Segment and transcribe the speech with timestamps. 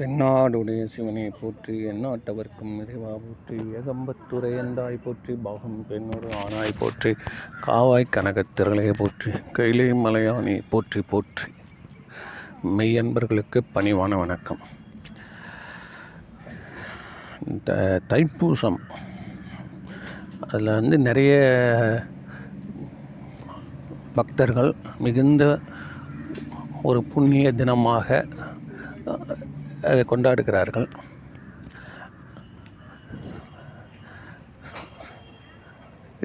[0.00, 7.10] தென்னாடுடைய சிவனை போற்றி எந்நாட்டவர்க்கும் இறைவா போற்றி ஏகம்பத்துரை எந்தாய் போற்றி பாகம் பெண்ணொரு ஆனாய் போற்றி
[7.66, 11.48] காவாய் கனகத்திரளையை போற்றி கைலை மலையானி போற்றி போற்றி.
[12.78, 14.62] மெய்யன்பர்களுக்கு பணிவான வணக்கம்.
[17.48, 18.80] இந்த தைப்பூசம்
[20.40, 21.34] அதில் வந்து நிறைய
[24.14, 25.44] பக்தர்கள் மிகுந்த
[26.82, 28.26] ஒரு புண்ணிய தினமாக
[29.82, 30.88] கொண்டாடுகிறார்கள்.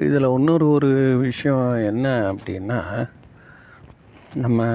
[0.06, 0.90] இதில் இன்னொரு ஒரு
[1.26, 2.80] விஷயம் என்ன அப்படின்னா
[4.42, 4.66] நம்ம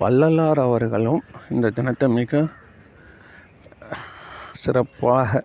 [0.00, 2.42] வள்ளலார் அவர்களும் இந்த தினத்தை மிக
[4.62, 5.44] சிறப்பாக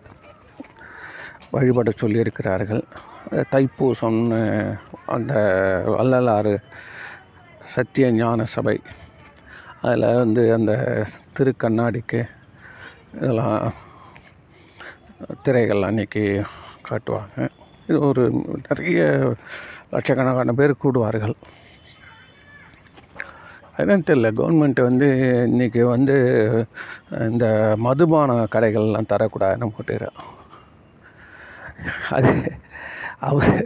[1.54, 2.82] வழிபட சொல்லியிருக்கிறார்கள்.
[3.52, 4.40] தைப்பூசம்னு
[5.14, 5.34] அந்த
[5.96, 6.54] வள்ளலாறு
[7.74, 8.76] சத்திய ஞான சபை
[9.82, 10.72] அதில் வந்து அந்த
[11.38, 12.20] திருக்கண்ணாடிக்கு
[13.16, 13.74] இதெல்லாம்
[15.42, 16.22] திரைகள் அன்னைக்கு
[16.88, 17.48] காட்டுவாங்க.
[17.88, 18.22] இது ஒரு
[18.68, 19.02] நிறைய
[19.94, 21.36] லட்சக்கணக்கான பேர் கூடுவார்கள்.
[23.80, 25.08] என்னன்னு தெரியல கவர்மெண்ட் வந்து
[25.52, 26.16] இன்றைக்கி வந்து
[27.30, 27.46] இந்த
[27.86, 30.18] மதுபான கடைகள்லாம் தரக்கூடாதுன்னு போட்டுக்கிறேன்
[32.16, 32.32] அது
[33.30, 33.58] அவர்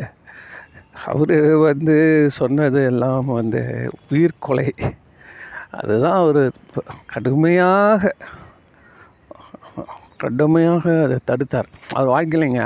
[1.11, 1.36] அவர்
[1.69, 1.97] வந்து
[2.38, 3.62] சொன்னது எல்லாம் வந்து
[4.11, 4.69] உயிர்கொலை.
[5.79, 6.43] அதுதான் அவர்
[7.13, 8.13] கடுமையாக
[10.23, 11.69] கடுமையாக அதை தடுத்தார்.
[11.97, 12.62] அவர் வாழ்க்கையிலைங்க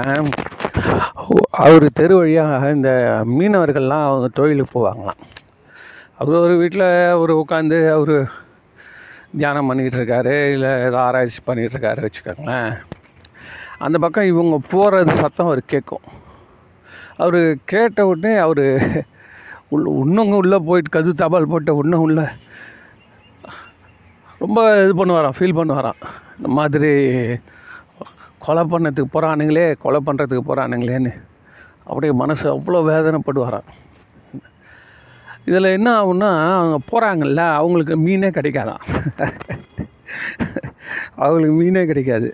[1.64, 2.90] அவர் தெரு வழியாக இந்த
[3.36, 5.20] மீனவர்கள்லாம் அவங்க தொழிலுக்கு போவாங்களாம்.
[6.20, 8.16] அவர் ஒரு வீட்டில் அவர் உட்காந்து அவர்
[9.38, 12.72] தியானம் பண்ணிக்கிட்டு இருக்காரு இல்லை ஏதோ ஆராய்ச்சி பண்ணிகிட்ருக்காரு வச்சுக்கோங்களேன்.
[13.86, 16.04] அந்த பக்கம் இவங்க போகிறது சத்தம் அவர் கேட்கும்.
[17.24, 17.40] அவர்
[17.72, 18.64] கேட்ட உடனே அவர்
[19.74, 22.26] உள்ள இன்னும் உள்ளே போயிட்டு கது தபால் போட்ட இன்னும் உள்ளே
[24.44, 26.00] ரொம்ப இது பண்ணுவாராம் ஃபீல் பண்ணுவாராம்
[26.36, 26.90] இந்த மாதிரி
[28.38, 31.12] கொலை பண்ணதுக்கு போகிறானுங்களே கொலை பண்ணுறதுக்கு போகிறானுங்களேன்னு
[31.84, 33.70] அப்படியே மனசு அவ்வளோ வேதனைப்படுவாராம்
[35.46, 36.28] இதில் என்ன ஆகுன்னா
[36.58, 38.82] அவங்க போகிறாங்கல்ல அவங்களுக்கு மீனே கிடைக்காதான்
[41.16, 42.28] அவங்களுக்கு மீனே கிடைக்காது.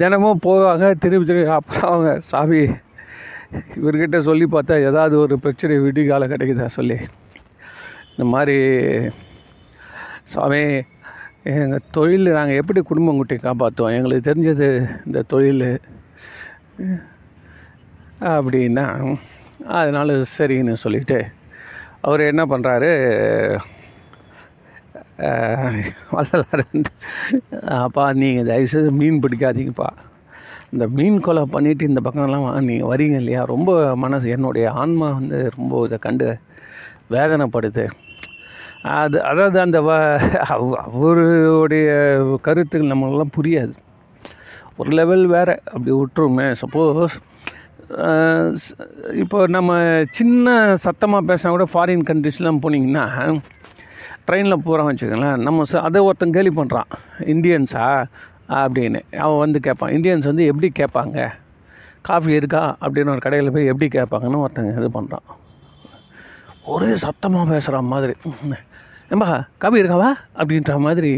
[0.00, 2.62] தினமும் போவாங்க திருப்பி திருப்பி அப்புறம் அவங்க சாமி
[3.78, 6.96] இவர்கிட்ட சொல்லி பார்த்தா ஏதாவது ஒரு பிரச்சனை விடிகால கிடைக்குதா சொல்லி.
[8.12, 8.56] இந்த மாதிரி
[10.34, 10.62] சாமி
[11.50, 14.68] எங்கள் தொழில் நாங்கள் எப்படி குடும்பம் குட்டி காப்பாற்றுவோம் எங்களுக்கு தெரிஞ்சது
[15.06, 15.68] இந்த தொழில்.
[18.34, 18.84] அப்படின்னா
[19.78, 21.18] அதனால் சரின்னு சொல்லிவிட்டு
[22.08, 22.90] அவர் என்ன பண்ணுறாரு
[26.14, 26.62] வள்ளலார்
[27.82, 29.88] அப்பா நீங்கள் தயவுசெய்து மீன் பிடிக்காதீங்கப்பா.
[30.72, 33.42] இந்த மீன் கொலை பண்ணிவிட்டு இந்த பக்கம்லாம் நீங்கள் வரீங்க இல்லையா?
[33.54, 33.70] ரொம்ப
[34.04, 36.28] மனசு என்னுடைய ஆன்மா வந்து ரொம்ப இதை கண்டு
[37.16, 37.84] வேதனைப்படுது.
[38.84, 39.90] அது அதாவது அந்த வ
[40.54, 41.88] அவருடைய
[42.46, 43.74] கருத்துக்கள் நம்மளெல்லாம் புரியாது.
[44.76, 46.46] ஒரு லெவல் வேறு அப்படி விட்டுருமே.
[46.62, 47.14] சப்போஸ்
[49.22, 49.72] இப்போ நம்ம
[50.18, 50.54] சின்ன
[50.84, 53.04] சத்தமாக பேசினா கூட ஃபாரின் கண்ட்ரிஸ்லாம் போனீங்கன்னா
[54.26, 55.38] ட்ரெயினில் போகிறோம் வச்சுக்கோங்களேன்.
[55.46, 56.90] நம்ம அதை ஒருத்தன் கேலி பண்ணுறான்
[57.34, 57.86] இந்தியன்ஸா
[58.62, 59.00] அப்படின்னு.
[59.24, 59.94] அவன் வந்து கேட்பான்.
[59.98, 61.28] இந்தியன்ஸ் வந்து எப்படி கேட்பாங்க?
[62.08, 62.62] காஃபி இருக்கா?
[62.84, 65.26] அப்படின்னு ஒரு கடையில் போய் எப்படி கேட்பாங்கன்னு ஒருத்தங்க இது பண்ணுறான்
[66.74, 68.14] ஒரே சத்தமாக பேசுகிற மாதிரி.
[69.12, 69.30] ஏம்பா
[69.62, 70.10] காபி இருக்காவா?
[70.40, 71.10] அப்படின்ற மாதிரி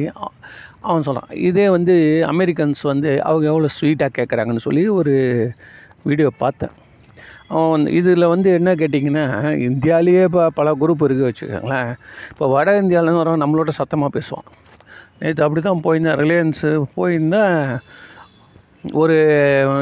[0.86, 1.94] அவன் சொல்கிறான் இதே வந்து
[2.32, 5.14] அமெரிக்கன்ஸ் வந்து அவங்க எவ்வளோ ஸ்வீட்டாக கேட்குறாங்கன்னு சொல்லி ஒரு
[6.08, 6.74] வீடியோ பார்த்தேன்.
[7.48, 9.24] அவன் இதில் வந்து என்ன கேட்டிங்கன்னா
[9.68, 11.90] இந்தியாவிலேயே இப்போ பல குரூப் இருக்குது வச்சுக்கோங்களேன்.
[12.32, 14.48] இப்போ வட இந்தியாவிலேருந்து வரவன் நம்மளோட சத்தமாக பேசுவான்.
[15.20, 17.56] நேற்று அப்படி தான் போயிருந்தேன் ரிலையன்ஸு போயிருந்தேன்
[19.02, 19.16] ஒரு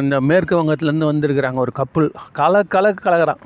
[0.03, 2.09] இந்த மேற்கு வங்கத்துலேருந்து வந்திருக்கிறாங்க ஒரு கப்புள்
[2.41, 3.43] கல கல கலகிறான்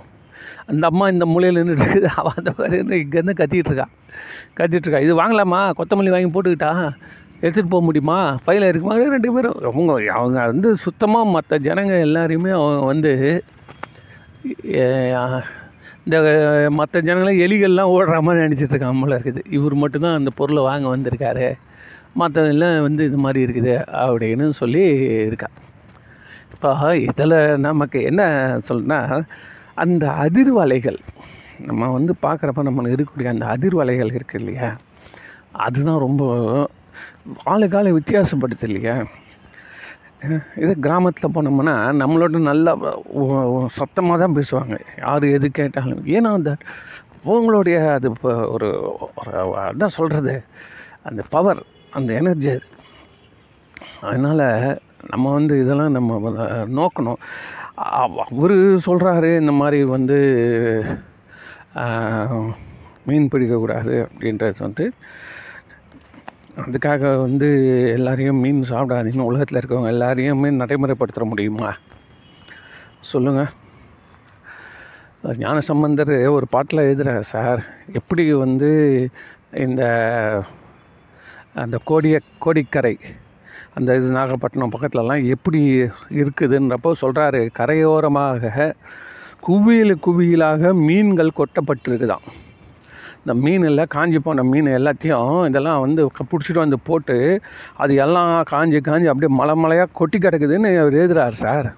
[0.71, 3.87] அந்த அம்மா இந்த மூலையில் நின்றுட்டு அவன் அந்த மாதிரி இங்கேருந்து கத்திகிட்டு
[4.59, 5.61] இருக்கான் இது வாங்கலாமா?
[5.79, 6.73] கொத்தமல்லி வாங்கி போட்டுக்கிட்டா?
[7.41, 8.19] எடுத்துகிட்டு போக முடியுமா?
[8.45, 8.95] பையில் இருக்குமா?
[9.17, 9.59] ரெண்டு பேரும்.
[9.71, 13.13] அவங்க அவங்க வந்து சுத்தமாக மற்ற ஜனங்க எல்லாரையுமே அவங்க வந்து
[16.07, 16.19] இந்த
[16.79, 19.41] மற்ற ஜனங்களை எலிகள்லாம் ஓடுற மாதிரி நினச்சிட்டு இருக்கான் போல இருக்குது.
[19.59, 21.49] இவர் மட்டும்தான் அந்த பொருளை வாங்க வந்திருக்காரு.
[22.21, 24.85] மற்றதெல்லாம் வந்து இது மாதிரி இருக்குது அப்படின்னு சொல்லி
[25.29, 25.49] இருக்கா.
[26.55, 26.71] இப்போ
[27.09, 27.37] இதில்
[27.67, 28.23] நமக்கு என்ன
[28.69, 29.01] சொல்லுன்னா
[29.83, 30.99] அந்த அதிர்வலைகள்
[31.69, 34.69] நம்ம வந்து பார்க்குறப்ப நம்ம இருக்கக்கூடிய அந்த அதிர்வலைகள் இருக்குது இல்லையா?
[35.67, 36.23] அதுதான் ரொம்ப
[37.53, 38.97] ஆளுக்கால வித்தியாசப்படுது இல்லையா?
[40.63, 42.73] இதே கிராமத்தில் போனோம்னா நம்மளோட நல்லா
[43.79, 44.77] சத்தமாக தான் பேசுவாங்க.
[45.05, 46.05] யார் எது கேட்டாலும்.
[46.17, 46.53] ஏன்னா அந்த
[47.29, 48.69] அவங்களுடைய அது இப்போ ஒரு
[49.73, 50.35] என்ன சொல்கிறது
[51.11, 51.61] அந்த பவர்
[51.99, 52.55] அந்த எனர்ஜி
[54.09, 54.47] அதனால்
[55.13, 56.33] நம்ம வந்து இதெல்லாம் நம்ம
[56.79, 57.21] நோக்கணும்.
[58.05, 58.57] அவர்
[58.89, 60.19] சொல்கிறாரு இந்த மாதிரி வந்து
[63.09, 64.85] மீன் பிடிக்கக்கூடாது அப்படின்றது வந்து
[66.65, 67.49] அதுக்காக வந்து
[67.97, 71.71] எல்லாரையும் மீன் சாப்பிடாதீங்கன்னு உலகத்தில் இருக்கவங்க எல்லாரையுமே நடைமுறைப்படுத்த முடியுமா?
[73.13, 73.53] சொல்லுங்கள்
[75.43, 77.61] ஞான சம்பந்தர் ஒரு பாட்டில் எழுதுகிறார் சார்.
[77.93, 78.71] எப்படி வந்து
[79.65, 79.83] இந்த
[81.63, 82.97] அந்த கோடிய கோடிக்கரை
[83.75, 85.61] அந்த இது நாகப்பட்டினம் பக்கத்துலலாம் எப்படி
[86.21, 88.73] இருக்குதுன்றப்போ சொல்கிறாரு கரையோரமாக
[89.43, 92.27] குவியல் குவியலாக மீன்கள் கொட்டப்பட்டிருக்குதாம்.
[93.21, 97.17] இந்த மீனில் காஞ்சி போன மீன் எல்லாத்தையும் இதெல்லாம் வந்து பிடிச்சிட்டு வந்து போட்டு
[97.83, 101.69] அது எல்லாம் காஞ்சி காஞ்சி அப்படியே மலை மலையாக கொட்டி கிடக்குதுன்னு அவர் எழுதுறார் சார்.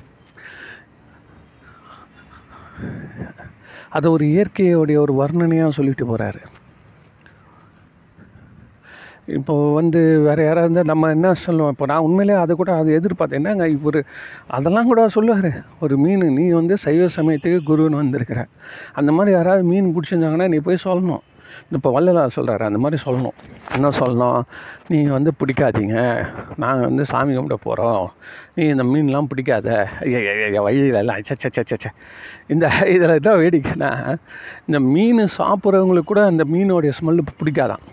[3.97, 6.41] அது ஒரு இயற்கையோடைய ஒரு வர்ணனையாக சொல்லிட்டு போகிறாரு
[9.29, 11.71] இப்போது வந்து வேறு யாராவது இருந்தால் நம்ம என்ன சொல்லுவோம்?
[11.71, 13.33] இப்போ நான் உண்மையிலே அதை கூட அதை எதிர்பார்த்தேன்.
[13.33, 14.05] என்னங்க இவர்?
[14.47, 15.63] அதெல்லாம் கூட சொல்லுவார்.
[15.81, 18.47] ஒரு மீன் நீ வந்து சைவ சமயத்துக்கு குருன்னு வந்திருக்கிற.
[18.93, 21.25] அந்த மாதிரி யாராவது மீன் பிடிச்சிருந்தாங்கன்னா நீ போய் சொல்லணும்.
[21.77, 23.37] இப்போ வள்ளலார் சொல்கிறாரு அந்த மாதிரி சொல்லணும்.
[23.75, 24.41] என்ன சொல்லணும்?
[24.89, 25.97] நீ வந்து பிடிக்காதீங்க.
[26.63, 28.07] நாங்கள் வந்து சாமி கும்பிட போகிறோம்
[28.55, 29.69] நீ இந்த மீன்லாம் பிடிக்காத.
[30.67, 31.87] வழியில எல்லாம் சச்ச சச்ச
[32.55, 33.93] இந்த இதில் தான் வேடிக்கைன்னா
[34.67, 37.85] இந்த மீன் சாப்பிட்றவங்களுக்கு கூட அந்த மீனோடைய ஸ்மெல்லு பிடிக்காதான்.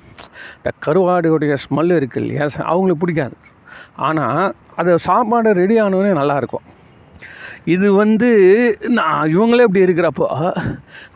[0.58, 2.46] இந்த கருவாடுடைய ஸ்மெல் இருக்குது இல்லையா?
[2.72, 3.36] அவங்களுக்கு பிடிக்காது.
[4.08, 4.46] ஆனால்
[4.82, 6.66] அது சாப்பாடு ரெடி ஆனோடனே நல்லாயிருக்கும்
[7.74, 8.28] இது வந்து
[8.98, 10.28] நான் இவங்களே இப்படி இருக்கிறப்போ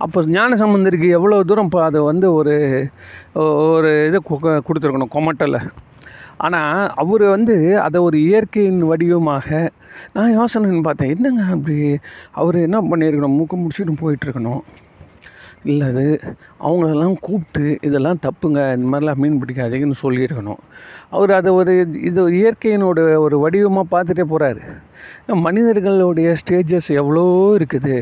[0.04, 2.56] அப்போ ஞான சம்பந்தருக்கு எவ்வளோ தூரம் இப்போ அதை வந்து ஒரு
[3.74, 4.20] ஒரு இது
[4.68, 5.62] கொடுத்துருக்கணும் கொமட்டலை.
[6.46, 7.56] ஆனால் அவர் வந்து
[7.86, 9.48] அதை ஒரு இயற்கையின் வடிவமாக
[10.16, 11.78] நான் யோசனைன்னு பார்த்தேன் என்னங்க அப்படி?
[12.42, 13.38] அவர் என்ன பண்ணியிருக்கணும்?
[13.40, 14.62] மூக்கு முடிச்சுட்டு போயிட்டுருக்கணும்
[15.64, 16.04] இல்லை அது
[16.68, 18.60] அவங்களெல்லாம் கூப்பிட்டு இதெல்லாம் தப்புங்க.
[18.76, 20.62] இந்த மாதிரிலாம் மீன் பிடிக்காதீங்கன்னு சொல்லியிருக்கணும்.
[21.16, 21.74] அவர் அதை ஒரு
[22.10, 24.64] இது இயற்கையினோட ஒரு வடிவமாக பார்த்துட்டே போகிறாரு
[25.48, 27.26] மனிதர்களுடைய ஸ்டேஜஸ் எவ்வளோ
[27.60, 27.96] இருக்குது?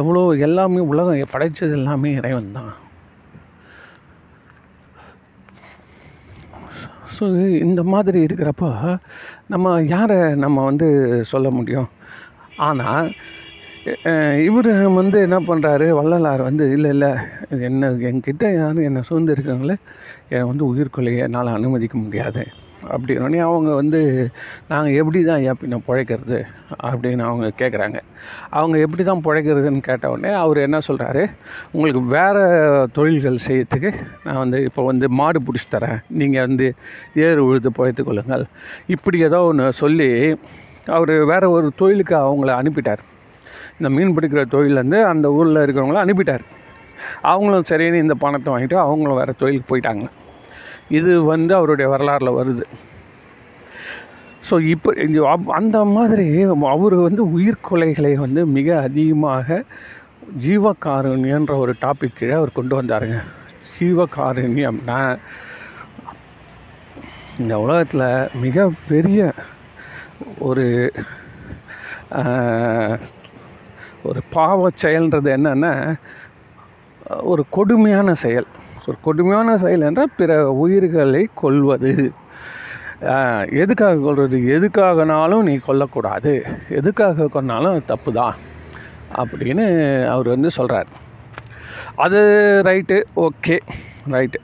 [0.00, 2.72] எவ்வளோ எல்லாமே உலகம் படைச்சது எல்லாமே இறைவன் தான்.
[7.16, 7.24] ஸோ
[7.64, 8.70] இந்த மாதிரி இருக்கிறப்போ
[9.52, 10.88] நம்ம யாரை நம்ம வந்து
[11.32, 11.90] சொல்ல முடியும்?
[12.68, 13.10] ஆனால்
[14.46, 14.68] இவர்
[14.98, 17.08] வந்து என்ன பண்ணுறாரு வள்ளலார் வந்து இல்லை இல்லை
[17.68, 19.76] என்ன என்கிட்ட யாரும் என்னை சூழ்ந்து இருக்காங்களே
[20.32, 22.42] என்னை வந்து உயிர்கொலையை என்னால் அனுமதிக்க முடியாது.
[22.92, 24.00] அப்படின்னோடனே அவங்க வந்து
[24.70, 26.38] நாங்கள் எப்படி தான் ஐயா பின்ன பிழைக்கிறது?
[26.88, 27.98] அப்படின்னு அவங்க கேட்குறாங்க
[28.58, 31.22] அவங்க எப்படி தான் பிழைக்கிறதுன்னு கேட்ட உடனே அவர் என்ன சொல்கிறாரு
[31.74, 32.42] உங்களுக்கு வேறு
[32.96, 33.92] தொழில்கள் செய்யறதுக்கு
[34.24, 36.00] நான் வந்து இப்போ வந்து மாடு பிடிச்சி தரேன்.
[36.20, 36.68] நீங்கள் வந்து
[37.26, 38.44] ஏறு உழுது பிழைத்து கொள்ளுங்கள்.
[38.96, 40.10] இப்படி ஏதோ ஒன்று சொல்லி
[40.98, 43.02] அவர் வேறு ஒரு தொழிலுக்கு அவங்கள அனுப்பிட்டார்.
[43.80, 46.40] இந்த மீன் பிடிக்கிற தொழிலேருந்து அந்த ஊரில் இருக்கிறவங்கள அனுப்பிட்டார்.
[47.22, 50.08] அவங்களும் சரின்னு இந்த பணத்தை வாங்கிட்டு அவங்களும் வேறு தொழிலுக்கு போயிட்டாங்க.
[50.88, 52.62] இது வந்து அவருடைய வரலாறில் வருது.
[54.50, 59.62] ஸோ இப்போ அப்- அந்த மாதிரி அவர் வந்து உயிர்கொலைகளை வந்து மிக அதிகமாக
[60.46, 63.22] ஜீவகாருண்யன்ற ஒரு டாபிக் கீழே அவர் கொண்டு வந்தாருங்க.
[63.78, 65.18] ஜீவகாருண்யம்னா
[67.38, 69.32] இந்த உலகத்தில் மிகப்பெரிய
[70.38, 70.92] ஒரு
[74.08, 75.72] ஒரு பாவச் செயல்ன்றது என்னென்னா
[77.30, 78.48] ஒரு கொடுமையான செயல்.
[78.86, 80.32] ஒரு கொடுமையான செயல் என்றால் பிற
[80.62, 81.92] உயிர்களை கொல்வது.
[83.62, 86.32] எதுக்காக கொள்வது எதுக்காகனாலும் நீ கொல்லக்கூடாது.
[86.78, 88.36] எதுக்காக கொன்னாலும் அது தப்பு தான்
[89.22, 89.64] அப்படின்னு
[90.14, 90.90] அவர் வந்து சொல்கிறார்
[92.04, 92.20] அது
[92.68, 93.56] ரைட்டு ஓகே
[94.14, 94.38] ரைட்டு.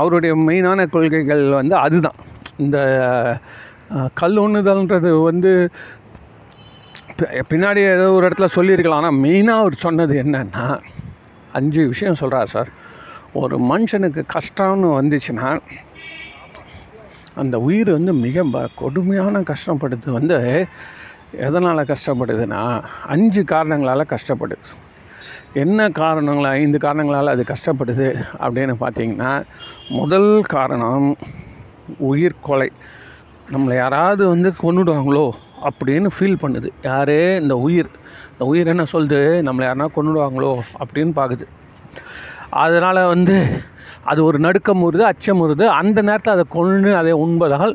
[0.00, 2.20] அவருடைய மெயினான கொள்கைகள் வந்து அதுதான்.
[2.64, 2.78] இந்த
[4.20, 5.52] கல் உண்ணுதல்ன்றது வந்து
[7.50, 9.00] பின்னாடி ஏதோ ஒரு இடத்துல சொல்லியிருக்கலாம்.
[9.02, 10.66] ஆனால் மெயினாக அவர் சொன்னது என்னன்னா
[11.58, 12.70] அஞ்சு விஷயம் சொல்கிறார் சார்.
[13.40, 15.48] ஒரு மனுஷனுக்கு கஷ்டம்னு வந்துச்சுன்னா
[17.42, 18.44] அந்த உயிர் வந்து மிக
[18.80, 20.08] கொடுமையான கஷ்டப்படுது.
[20.18, 20.38] வந்து
[21.46, 22.62] எதனால் கஷ்டப்படுதுன்னா
[23.14, 24.66] அஞ்சு காரணங்களால் கஷ்டப்படுது.
[25.62, 28.08] என்ன காரணங்கள் ஐந்து காரணங்களால் அது கஷ்டப்படுது
[28.44, 29.32] அப்படின்னு பார்த்தீங்கன்னா
[29.98, 31.08] முதல் காரணம்
[32.10, 32.68] உயிர் கொலை.
[33.52, 35.26] நம்மளை யாராவது வந்து கொண்டுடுவாங்களோ
[35.68, 36.68] அப்படின்னு ஃபீல் பண்ணுது.
[36.82, 37.90] யாரே இந்த உயிர்
[38.32, 39.20] இந்த உயிர் என்ன சொல்லுது?
[39.48, 40.52] நம்மளை யாருனா கொண்டுடுவாங்களோ
[40.82, 41.46] அப்படின்னு பார்க்குது
[42.62, 43.36] அதனால் வந்து
[44.10, 47.74] அது ஒரு நடுக்கம் வருது அச்சம் வருது அந்த நேரத்தில் அதை கொன்று அதை உண்பதால்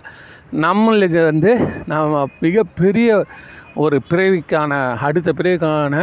[0.66, 1.52] நம்மளுக்கு வந்து
[1.86, 3.26] நம்ம மிகப்பெரிய
[3.84, 4.72] ஒரு பிறவிக்கான
[5.08, 5.96] அடுத்த பிறவிக்கான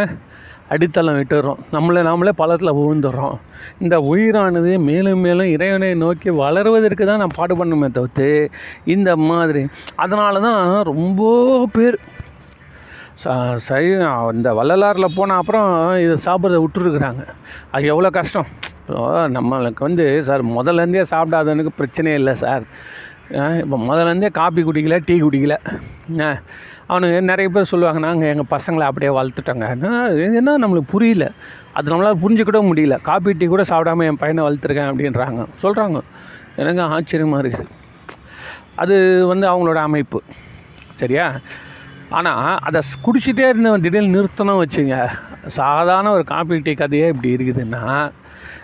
[0.73, 3.37] அடித்தளம் விட்டுறோம் நம்மளை நாமளே பள்ளத்தில் விழுந்துடுறோம்
[3.85, 8.29] இந்த உயிரானது மேலும் மேலும் இறைவனை நோக்கி வளருவதற்கு தான் நான் பாடு பண்ணுமே தவிர்த்து
[8.95, 9.63] இந்த மாதிரி.
[10.05, 11.23] அதனால தான் ரொம்ப
[11.77, 11.99] பேர்
[13.23, 13.35] ச
[13.67, 13.83] சை
[14.37, 15.69] இந்த வள்ளலாரில் போன அப்புறம்
[16.05, 17.25] இதை சாப்பிட்றத விட்டுருக்குறாங்க.
[17.75, 18.49] அது எவ்வளோ கஷ்டம்.
[19.37, 22.65] நம்மளுக்கு வந்து சார் முதல்லேருந்தே சாப்பிடாதவனுக்கு பிரச்சனையே இல்லை சார்.
[23.31, 25.55] இப்போ முதல்லேருந்தே காப்பி குடிக்கல டீ குடிக்கல.
[26.09, 26.43] அவனுக்கு
[26.89, 29.69] அவனுங்க நிறைய பேர் சொல்லுவாங்க நாங்கள் எங்கள் பசங்களை அப்படியே வளர்த்துட்டோங்க.
[30.41, 31.31] என்ன நம்மளுக்கு புரியல.
[31.73, 33.03] அது நம்மளால் புரிஞ்சுக்கூட முடியல.
[33.03, 35.47] காப்பி டீ கூட சாப்பிடாம என் பையனை வளர்த்துருக்கேன் அப்படின்றாங்க.
[35.63, 36.01] சொல்கிறாங்க
[36.57, 37.73] எனக்கு ஆச்சரியமாக இருக்குது.
[38.75, 40.23] அது வந்து அவங்களோட அமைப்பு.
[40.95, 41.39] சரியா?
[42.09, 45.09] ஆனால் அதை குடிச்சிட்டே இருந்த திடீர்னு நிறுத்தணும் வச்சுங்க.
[45.47, 48.13] சாதாரண ஒரு காப்பி டீ கதையே இப்படி இருக்குதுன்னா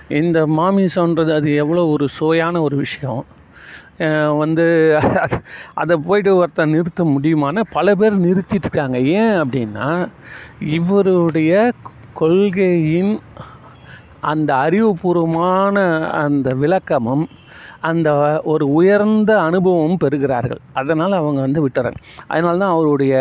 [0.08, 3.24] இந்த மாமிசன்றது அது எவ்வளோ ஒரு சுவையான ஒரு விஷயம்.
[4.38, 4.66] வந்து
[5.74, 8.98] அதை போயிட்டு ஒருத்தன் நிறுத்த முடியுமான்னு பல பேர் நிறுத்திட்டு இருக்காங்க.
[8.98, 9.88] ஏன் அப்படின்னா
[10.78, 11.72] இவருடைய
[12.20, 13.14] கொள்கையின்
[14.30, 15.76] அந்த அறிவுபூர்வமான
[16.24, 17.26] அந்த விளக்கமும்
[17.88, 18.08] அந்த
[18.52, 20.60] ஒரு உயர்ந்த அனுபவமும் பெறுகிறார்கள்.
[20.72, 22.00] அதனால் அவங்க வந்து விட்டுறாங்க.
[22.26, 23.14] அதனால தான் அவருடைய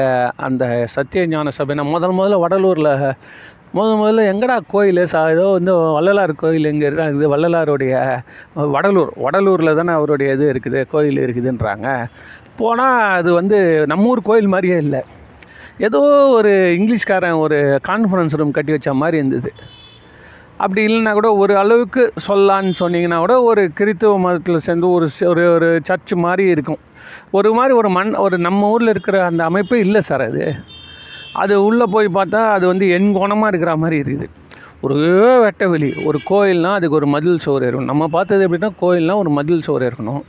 [0.47, 0.63] அந்த
[0.95, 2.91] சத்திய ஞான சபை நான் முதல் முதல்ல வடலூரில்
[3.77, 5.01] முதல் முதல்ல எங்கடா கோயில்?
[5.11, 7.93] சா ஏதோ வந்து வள்ளலார் கோயில் எங்கே இருக்குது வள்ளலாருடைய
[8.75, 9.11] வடலூர்.
[9.25, 11.87] வடலூரில் தானே அவருடைய இது இருக்குது கோயில் இருக்குதுன்றாங்க.
[12.59, 13.57] போனால் அது வந்து
[13.91, 15.01] நம்ம ஊர் கோயில் மாதிரியே இல்லை.
[15.87, 16.01] ஏதோ
[16.37, 17.59] ஒரு இங்கிலீஷ்காரன் ஒரு
[17.89, 19.51] கான்ஃபரன்ஸ் ரூம் கட்டி வச்ச மாதிரி இருந்தது.
[20.63, 25.69] அப்படி இல்லைன்னா கூட ஒரு அளவுக்கு சொல்லான்னு சொன்னீங்கன்னா கூட ஒரு கிறித்துவ மதத்தில் சேர்ந்து ஒரு ஒரு ஒரு
[25.89, 26.81] சர்ச் மாதிரி இருக்கும்.
[27.37, 30.43] ஒரு மாதிரி ஒரு மண் ஒரு நம்ம ஊரில் இருக்கிற அந்த அமைப்பு இல்லை சார் அது.
[31.33, 34.27] அது உள்ளே போய் பார்த்தா அது வந்து என் கோணமாக இருக்கிற மாதிரி இருக்குது.
[34.81, 39.29] ஒரே வெட்ட வெளி ஒரு கோயில்னால் அதுக்கு ஒரு மதில் சுவர் இருக்கணும் நம்ம பார்த்தது எப்படின்னா கோயில்னால் ஒரு
[39.29, 40.21] மதில் சுவர் இருக்கணும்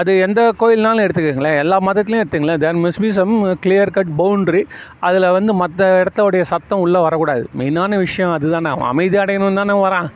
[0.00, 1.58] அது எந்த கோயில்னாலும் எடுத்துக்கோங்களேன்.
[1.62, 4.62] எல்லா மதத்துலையும் எடுத்துங்களேன் there must be some clear cut boundary
[5.00, 7.48] அதில் வந்து மற்ற இடத்தோடைய சத்தம் உள்ளே வரக்கூடாது.
[7.58, 8.68] மெயினான விஷயம் அதுதானே.
[8.68, 10.08] அவன் அமைதி அடையணும் தானே வரான்.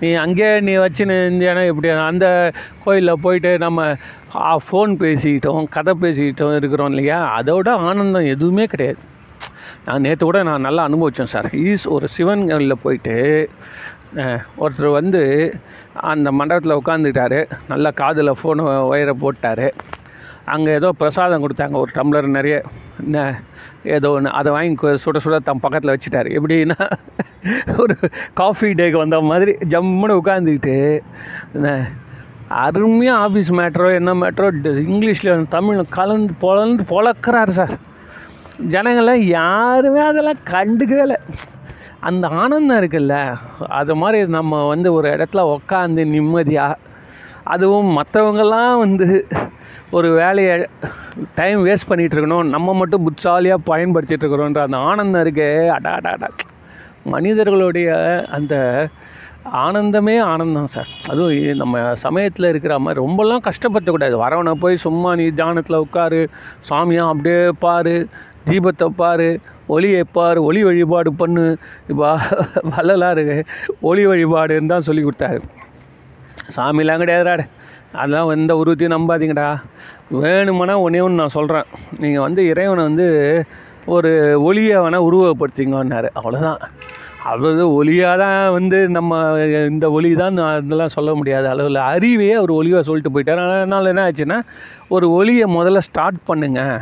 [0.00, 2.26] நீ அங்கேயே நீ வச்சுன்னு இருந்தேன்னா எப்படி அந்த
[2.84, 3.96] கோயிலில் போயிட்டு நம்ம
[4.68, 7.38] ஃபோன் பேசிக்கிட்டோம் கதை பேசிக்கிட்டோம் இருக்கிறோம் இல்லையா?
[7.40, 8.98] அதோட ஆனந்தம் எதுவுமே கிடையாது.
[9.86, 11.48] நான் நேற்று கூட நான் நல்லா அனுபவித்தேன் சார்.
[11.68, 13.16] ஈஸ் ஒரு சிவன் கோயிலில் போயிட்டு
[14.62, 15.22] ஒருத்தர் வந்து
[16.10, 17.40] அந்த மண்டபத்தில் உட்காந்துட்டாரு
[17.72, 19.66] நல்லா காதில் ஃபோனு ஒயரை போட்டார்.
[20.54, 21.74] அங்கே ஏதோ பிரசாதம் கொடுத்தாங்க.
[21.82, 22.56] ஒரு டம்ளர் நிறைய
[23.02, 23.18] என்ன
[23.96, 26.30] ஏதோ ஒன்று அதை வாங்கி சுட சுட தம் பக்கத்தில் வச்சுட்டாரு.
[26.38, 26.78] எப்படின்னா
[27.82, 27.94] ஒரு
[28.40, 30.76] காஃபி டேக்கு வந்த மாதிரி ஜம்முன்னு உட்காந்துக்கிட்டு
[31.54, 31.70] என்ன
[32.64, 34.48] அருமையாக ஆஃபீஸ் மேட்ரோ என்ன மேட்ரோ
[34.92, 37.74] இங்கிலீஷில் தமிழில் கலந்து பொலந்து பொழக்கிறார் சார்.
[38.68, 41.16] ஜனங்களை யாருமே அதெல்லாம் கண்டுக்கவே இல்லை.
[42.00, 43.34] அந்த ஆனந்தம் இருக்குல்ல
[43.68, 46.78] அது மாதிரி நம்ம வந்து ஒரு இடத்துல உக்காந்து நிம்மதியாக
[47.44, 49.26] அதுவும் மற்றவங்கெல்லாம் வந்து
[49.90, 50.66] ஒரு வேலையை
[51.34, 56.26] டைம் வேஸ்ட் பண்ணிகிட்டு இருக்கணும் நம்ம மட்டும் புட்சாலியாக பயன்படுத்திகிட்ருக்குறோன்ற அந்த ஆனந்தம் இருக்கே அடா அடா அடா.
[57.04, 57.88] மனிதர்களுடைய
[58.30, 58.88] அந்த
[59.52, 60.88] ஆனந்தமே ஆனந்தம் சார்.
[61.08, 66.28] அதுவும் நம்ம சமயத்தில் இருக்கிற மாதிரி ரொம்பலாம் கஷ்டப்படுத்தக்கூடாது வரவனை போய் சும்மா நீ தியானத்தில் உட்காரு
[66.70, 68.08] சாமியாக அப்படியே பாரு
[68.48, 69.28] தீபத்தை பாரு
[69.74, 71.44] ஒளியை பாரு ஒளி வழிபாடு பண்ணு.
[71.90, 72.08] இப்போ
[72.74, 73.24] வள்ளலாரு
[73.90, 75.40] ஒளி வழிபாடுன்னு தான் சொல்லி கொடுத்தாரு.
[76.56, 77.34] சாமிலாம் கிடையாதுடா
[78.00, 79.48] அதெல்லாம் எந்த உருவத்தையும் நம்பாதீங்கடா.
[80.22, 81.68] வேணுமானா ஒன்றே ஒன்று நான் சொல்கிறேன்
[82.02, 83.06] நீங்கள் வந்து இறைவனை வந்து
[83.94, 84.10] ஒரு
[84.48, 86.60] ஒளியை வேணால் உருவப்படுத்திங்கன்னாரு அவ்வளோதான்
[87.30, 89.18] அதாவது ஒளியாக தான் வந்து நம்ம
[89.72, 91.46] இந்த ஒளி தான் நான் இதெல்லாம் சொல்ல முடியாது.
[91.52, 93.42] அளவில் அறிவையே ஒரு ஒளியாக சொல்லிட்டு போயிட்டார்.
[93.58, 94.38] அதனால் என்ன ஆச்சுன்னா
[94.96, 96.80] ஒரு ஒளியை முதல்ல ஸ்டார்ட் பண்ணுங்கள்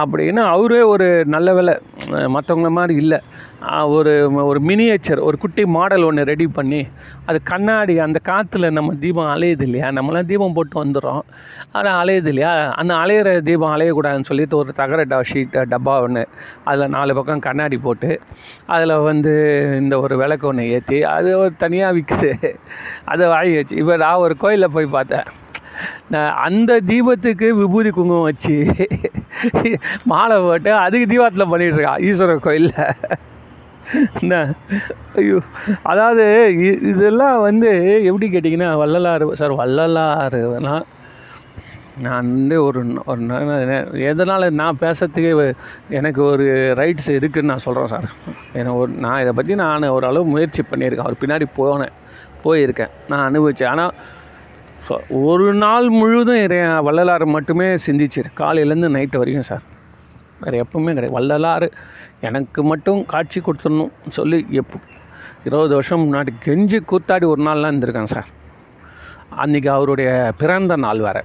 [0.00, 1.72] அப்படின்னு அவரே ஒரு நல்ல வேலை
[2.34, 3.18] மற்றவங்கள மாதிரி இல்லை.
[3.96, 4.12] ஒரு
[4.50, 6.80] ஒரு மினியேச்சர் ஒரு குட்டி மாடல் ஒன்று ரெடி பண்ணி
[7.28, 9.88] அது கண்ணாடி அந்த காற்றுல நம்ம தீபம் அலையுது இல்லையா?
[9.98, 11.24] நம்மளாம் தீபம் போட்டு வந்துடுறோம்.
[11.76, 12.52] ஆனால் அலையுது இல்லையா?
[12.82, 16.24] அந்த அலையிற தீபம் அலையக்கூடாதுன்னு சொல்லிட்டு ஒரு தகர டா ஷீட் டப்பா ஒன்று
[16.70, 18.10] அதில் நாலு பக்கம் கண்ணாடி போட்டு
[18.76, 19.34] அதில் வந்து
[19.82, 22.32] இந்த ஒரு விளக்கு ஒன்று ஏற்றி அது ஒரு தனியாக விற்குது
[23.12, 25.28] அதை வாங்கி வச்சு இப்போ நான் ஒரு கோயிலில் போய் பார்த்தேன்.
[26.46, 28.56] அந்த தீபத்துக்கு விபூதி குங்குமம் வச்சு
[30.12, 32.78] மாலை போட்டு அதுக்கு தீபத்தில் பண்ணிட்டு ஈஸ்வரர் கோயிலில்.
[34.20, 34.34] என்ன
[35.20, 35.38] ஐயோ
[35.92, 36.24] அதாவது
[36.90, 37.70] இதெல்லாம் வந்து
[38.08, 40.74] எப்படி கேட்டிங்கன்னா வள்ளலாறு சார் வள்ளலாறுனா
[42.04, 42.80] நான் வந்து ஒரு
[43.12, 43.22] ஒரு
[44.10, 45.32] எதனால் நான் பேசுறதுக்கு
[45.98, 46.46] எனக்கு ஒரு
[46.80, 48.06] ரைட்ஸ் இருக்குதுன்னு நான் சொல்கிறேன் சார்.
[48.58, 51.08] எனக்கு ஒரு நான் இதை பற்றி நான் ஓரளவு முயற்சி பண்ணியிருக்கேன்.
[51.08, 51.94] அவர் பின்னாடி போனேன்
[52.44, 52.92] போயிருக்கேன்.
[53.10, 53.92] நான் அனுபவித்தேன் ஆனால்
[54.86, 54.94] ஸோ
[55.30, 56.40] ஒரு நாள் முழுவதும்
[56.88, 59.64] வள்ளலாறு மட்டுமே சிந்திச்சிரு காலையிலேருந்து நைட்டு வரைக்கும் சார்
[60.42, 61.16] வேறு எப்பவுமே கிடையாது.
[61.18, 61.68] வள்ளலாறு
[62.28, 64.78] எனக்கு மட்டும் காட்சி கொடுத்துடணும் சொல்லி எப்போ
[65.48, 68.28] இருபது வருஷம் முன்னாடி கெஞ்சி கூத்தாடி ஒரு நாள்லாம் இருந்திருக்கேன் சார்
[69.42, 70.10] அன்றைக்கி அவருடைய
[70.40, 71.22] பிறந்த நாள் வேறு.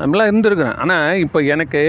[0.00, 0.78] நம்மளாம் இருந்திருக்கிறேன்.
[0.82, 1.80] ஆனால் இப்போ எனக்கு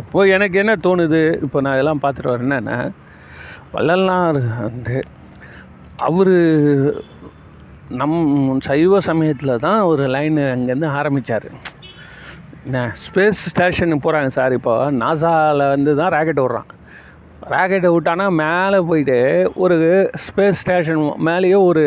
[0.00, 1.22] இப்போ எனக்கு என்ன தோணுது?
[1.46, 2.46] இப்போ நான் இதெல்லாம் பார்த்துட்டு வரேன்.
[2.48, 2.78] என்னென்னா
[3.74, 4.96] வள்ளலார் வந்து
[6.08, 6.34] அவர்
[7.98, 8.18] நம்
[8.66, 11.46] சைவ சமயத்தில் தான் ஒரு லைன் அங்கேருந்து ஆரம்பித்தார்
[12.66, 14.74] என்ன ஸ்பேஸ் ஸ்டேஷனுக்கு போகிறாங்க சார் இப்போ.
[15.00, 16.68] நாசாவில் வந்து தான் ராக்கெட் விட்றான்
[17.52, 19.18] ராக்கெட்டை விட்டானா மேலே போயிட்டு
[19.64, 19.76] ஒரு
[20.26, 21.84] ஸ்பேஸ் ஸ்டேஷன் மேலேயே ஒரு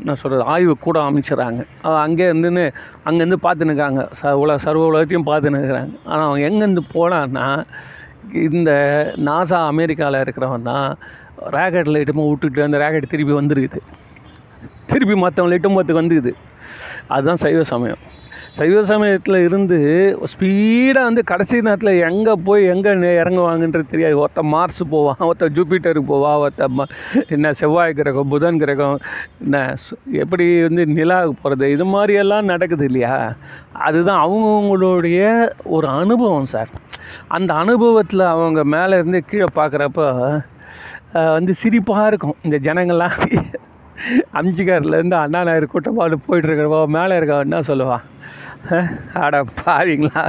[0.00, 1.62] என்ன சொல்கிறது ஆய்வு கூட அமைச்சிடறாங்க
[2.04, 2.64] அங்கே இருந்துன்னு
[3.08, 4.02] அங்கேருந்து பார்த்துன்னு இருக்காங்க.
[4.18, 5.94] ச உல சர்வ உலகத்தையும் பார்த்துன்னு இருக்கிறாங்க.
[6.10, 7.46] ஆனால் அவங்க எங்கேருந்து போனான்னா
[8.48, 8.70] இந்த
[9.28, 10.86] நாசா அமெரிக்காவில் இருக்கிறவன் தான்
[11.56, 13.80] ராக்கெட்டில் இட்டுமா விட்டுட்டு அந்த ராக்கெட் திருப்பி வந்துருக்குது.
[14.86, 16.32] திருப்பி மற்றவங்களை எட்டும் போகிறதுக்கு வந்துக்குது.
[17.06, 17.96] அதுதான் சைவ சமயம்.
[18.52, 19.76] சைவ சமயத்தில் இருந்து
[20.32, 24.18] ஸ்பீடாக வந்து கடைசி நேரத்தில் எங்கே போய் எங்கே இறங்குவாங்கன்றது தெரியாது.
[24.18, 26.88] ஒருத்தன் மார்ஸ் போவான் ஒருத்தன் ஜூபிட்டருக்கு போவான் ஒருத்தன் ம-
[27.28, 28.98] என்ன செவ்வாய் கிரகம் புதன் கிரகம்
[29.42, 29.74] என்ன
[30.12, 33.34] எப்படி வந்து நிலாவுக்கு போகிறது இது மாதிரியெல்லாம் நடக்குது இல்லையா?
[33.72, 36.68] அதுதான் அவங்கவுங்களுடைய ஒரு அனுபவம் சார்
[37.28, 40.42] அந்த அனுபவத்தில் அவங்க மேலே இருந்து கீழே பார்க்குறப்ப
[41.12, 42.36] வந்து சிரிப்பாக இருக்கும்.
[42.42, 43.16] இந்த ஜனங்கள்லாம்
[44.34, 48.06] அம்ஜிகார்லேருந்து அண்ணா நாயர் கூட்டப்பாடு போயிட்டுருக்கிறப்போ மேலே இருக்கவன் என்ன சொல்லுவான்
[49.14, 50.24] ஆட பாருங்களா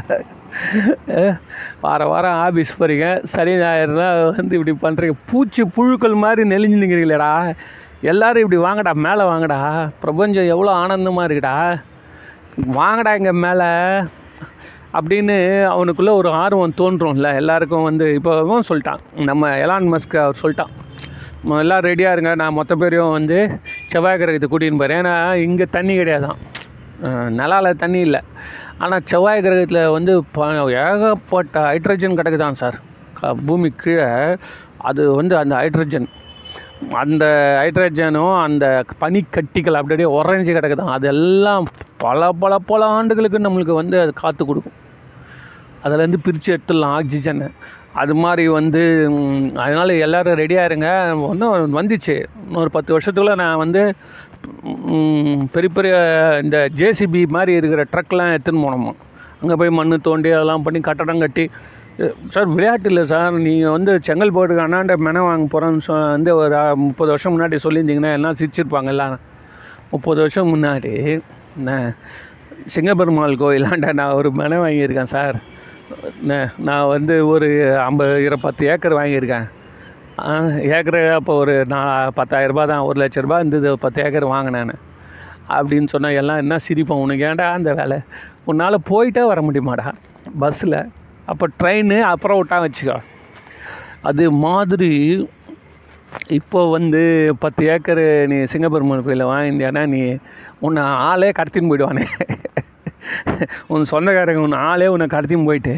[1.81, 7.53] வார வாரம் ஆஃபீஸ் போகிறீங்க சனி ஞாயிறுனா வந்து இப்படி பண்ணுறீங்க பூச்சி புழுக்கள் மாதிரி நெளிஞ்சு நிற்கிறீங்களேடா
[8.01, 9.89] எல்லோரும் இப்படி வாங்கடா மேலே வாங்கடா.
[9.99, 11.79] பிரபஞ்சம் எவ்வளோ ஆனந்தமாக இருக்குடா.
[12.67, 13.67] வாங்கடா இங்கே மேலே.
[14.93, 17.35] அப்படின்னு அவனுக்குள்ளே ஒரு ஆர்வம் தோன்றும்ல.
[17.35, 19.03] எல்லாருக்கும் வந்து இப்போவும் சொல்லிட்டான்.
[19.15, 20.73] நம்ம எலான் மஸ்க் அவர் சொல்லிட்டான்.
[21.49, 22.35] எல்லாம் ரெடியாக இருங்க.
[22.35, 26.39] நான் மொத்த பேரையும் வந்து செவ்வாய் கிரகத்தை கூட்டின்னு போகிறேன் ஏன்னா இங்கே தண்ணி கிடையாதான்.
[27.39, 28.21] நிலாவில் தண்ணி இல்லை.
[28.77, 30.47] ஆனால் செவ்வாய் கிரகத்தில் வந்து ப
[30.85, 32.79] ஏகப்பட்ட ஹைட்ரஜன் கிடக்குதான் சார்.
[33.45, 34.37] பூமி கீழே.
[34.77, 36.09] அது வந்து அந்த ஹைட்ரஜன்
[37.01, 37.25] அந்த
[37.61, 38.65] ஹைட்ரஜனும் அந்த
[39.01, 40.95] பனிக்கட்டிகள் அப்படியே உறைஞ்சி கிடக்குதான்.
[40.97, 41.65] அதெல்லாம்
[41.97, 44.77] பல பல பல ஆண்டுகளுக்கு நம்மளுக்கு வந்து அது காற்று கொடுக்கும்.
[45.83, 47.47] அதுலேருந்து பிரித்து எடுத்துடலாம் ஆக்சிஜனை
[48.01, 48.81] அது மாதிரி வந்து
[49.63, 50.89] அதனால் எல்லோரும் ரெடியாக இருங்க.
[51.29, 52.15] ஒன்றும் வந்துச்சு.
[52.47, 53.81] இன்னொரு பத்து வருஷத்துக்குள்ள நான் வந்து
[55.55, 55.95] பெரிய பெரிய
[56.43, 58.93] இந்த ஜேசிபி மாதிரி இருக்கிற ட்ரக்லாம் எடுத்துன்னு போனோமா.
[59.41, 61.45] அங்கே போய் மண் தோண்டி அதெல்லாம் பண்ணி கட்டடம் கட்டி
[62.33, 63.33] சார் விளையாட்டு இல்லை சார்.
[63.47, 68.37] நீங்கள் வந்து செங்கல்பட்டுக்கு அண்ணாண்ட மென வாங்க போகிறோன்னு சொ வந்து ஒரு முப்பது வருஷம் முன்னாடி சொல்லியிருந்தீங்கன்னா எல்லாம்
[68.39, 69.15] சிரிச்சிருப்பாங்க எல்லாம்.
[69.93, 70.93] முப்பது வருஷம் முன்னாடி
[71.57, 71.71] என்ன
[72.73, 75.37] சிங்கப்பெருமாள் கோயிலாண்ட நான் ஒரு மென வாங்கியிருக்கேன் சார்.
[76.67, 77.47] நான் வந்து ஒரு
[77.87, 79.47] ஐம்பது இரு பத்து ஏக்கர் வாங்கியிருக்கேன்.
[80.23, 84.73] ஏக்கரு ஏக்கர் அப்போ ஒரு நான் பத்தாயிரரூபா தான் ஒரு லட்ச ரூபா இருந்தது பத்து ஏக்கர் வாங்கினேன்
[85.57, 87.97] அப்படின்னு சொன்னால் எல்லாம் என்ன சிரிப்போம் உனக்கு ஏன்டா அந்த வேலை?
[88.49, 89.87] உன்னால் போயிட்டே வர முடியுமாடா?
[90.41, 90.79] பஸ்ஸில்.
[91.31, 92.97] அப்போ ட்ரெயின் அப்புறம் விட்டா வச்சுக்கோ.
[94.09, 94.91] அது மாதிரி
[96.37, 97.01] இப்போ வந்து
[97.43, 100.01] பத்து ஏக்கர் நீ சிங்கப்பெருமாள் கோயிலில் வாங்கிட்டியானா நீ
[100.65, 102.05] உன்னை ஆளே கடத்தின்னு போயிடுவானே.
[103.73, 105.75] உன் சொந்தக்காரங்க உன் ஆளே உன்னை கடத்தியும் போயிட்டு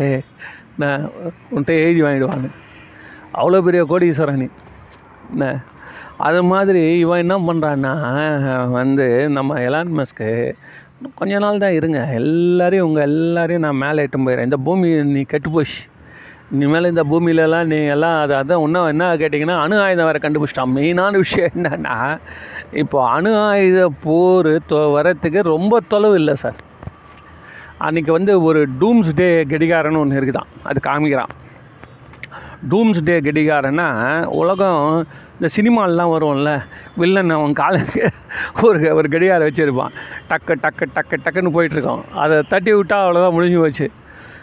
[0.84, 1.04] நான்
[1.54, 2.50] உன்கிட்ட எழுதி வாங்கிடுவாங்க
[3.40, 4.48] அவ்வளோ பெரிய கோடீஸ்வரன்
[5.34, 5.46] என்ன
[6.28, 7.94] அது மாதிரி இவன் என்ன பண்ணுறான்னா
[8.80, 9.06] வந்து
[9.38, 10.30] நம்ம எலான் மஸ்க்கு
[11.20, 12.00] கொஞ்ச நாள் தான் இருங்க.
[12.20, 14.48] எல்லாரையும் உங்கள் எல்லாரையும் நான் மேலே எட்டும் போயிடுறேன்.
[14.50, 15.80] இந்த பூமி நீ கெட்டு போச்சு.
[16.56, 20.74] இனிமேல் இந்த பூமியிலலாம் நீ எல்லாம் அது அதான் இன்னும் என்ன கேட்டிங்கன்னா அணு ஆயுதம் வேறு கண்டுபிடிச்சிட்டான்.
[20.78, 21.98] மெயினான விஷயம் என்னென்னா
[22.84, 26.60] இப்போ அணு ஆயுத போர் தொ வரத்துக்கு ரொம்ப தொலைவு இல்லை சார்.
[27.80, 30.50] அன்றைக்கி வந்து ஒரு டூம்ஸ் டே கெடிகாரன்னு ஒன்று இருக்குதான்.
[30.64, 31.32] அது காமிக்கிறான்.
[32.70, 35.08] டூம்ஸ் டே கெடிகாரன்னா உலகம்
[35.40, 36.62] இந்த சினிமாலெலாம் வரும்ல
[36.98, 38.10] வில்லன் அவன் காலுக்கு
[38.62, 39.94] ஒரு ஒரு கடிகாரம் வச்சுருப்பான்.
[40.30, 42.04] டக்கு டக்கு டக்கு டக்குன்னு போயிட்டுருக்கான்.
[42.14, 43.92] அதை தட்டி விட்டால் அவ்வளோதான் முடிஞ்சு போச்சு.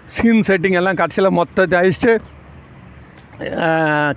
[0.05, 2.19] சீன் செட்டிங் எல்லாம் கடைசியில் மொத்தத்தை அழிச்சிட்டு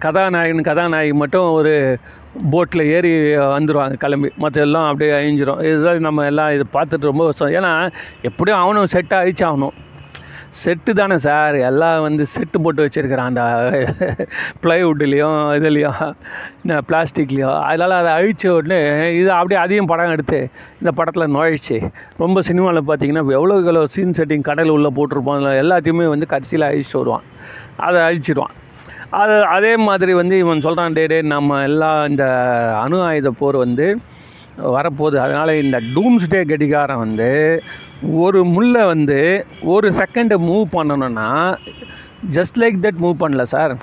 [0.05, 1.73] கதாநாயகன் கதாநாயகி மட்டும் ஒரு
[2.53, 3.11] போட்டில் ஏறி
[3.55, 4.29] வந்துடுவாங்க கிளம்பி.
[4.43, 5.61] மற்ற எல்லாம் அப்படியே அழிஞ்சிரும்.
[5.69, 7.53] இதுதான் நம்ம எல்லாம் இது பார்த்துட்டு ரொம்ப வருஷம்.
[7.59, 7.71] ஏன்னா
[8.29, 9.75] எப்படியும் அவனும் செட்டாக அழிச்சாகணும்
[10.61, 13.43] செட்டு தானே சார் எல்லாம் வந்து செட்டு போட்டு வச்சுருக்கிறான் அந்த
[14.63, 16.01] ப்ளைவுட்லேயும் இதுலேயும்
[16.61, 18.79] என்ன பிளாஸ்டிக்லேயும் அதனால் அதை அழிச்ச உடனே
[19.19, 20.39] இது அப்படியே அதையும் படம் எடுத்து
[20.81, 21.77] இந்த படத்தில் நுழைச்சி.
[22.23, 27.25] ரொம்ப சினிமாவில் பார்த்தீங்கன்னா எவ்வளோ எவ்வளோ சீன் செட்டிங் கடல் உள்ளே போட்டிருப்போம் எல்லாத்தையுமே வந்து கடைசியில் அழிச்சிட்டு வருவான்.
[27.87, 28.55] அதை அழிச்சிடுவான்
[29.21, 32.25] அது அதே மாதிரி வந்து இவன் சொல்கிறான் டே டே நம்ம எல்லாம் இந்த
[32.83, 33.87] அணு ஆயுத போர் வந்து
[34.75, 35.17] வரப்போகுது.
[35.25, 37.29] அதனால் இந்த டூம்ஸ் டே கடிகாரம் வந்து
[38.23, 39.19] ஒரு முள்ளை வந்து
[39.73, 41.29] ஒரு செகண்டு மூவ் பண்ணணும்னா
[42.37, 43.73] ஜஸ்ட் லைக் தட் மூவ் பண்ணல சார்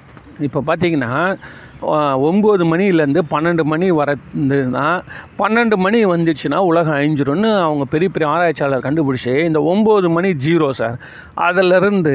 [0.47, 1.15] இப்போ பார்த்தீங்கன்னா
[2.29, 5.03] ஒம்பது மணிலேருந்து பன்னெண்டு மணி வரதுன்னா
[5.39, 10.99] பன்னெண்டு மணி வந்துச்சுன்னா உலகம் அழிஞ்சிரும்னு அவங்க பெரிய பெரிய ஆராய்ச்சியாளர் கண்டுபிடிச்சி இந்த ஒம்பது மணி ஜீரோ சார்
[11.35, 12.15] அதிலிருந்து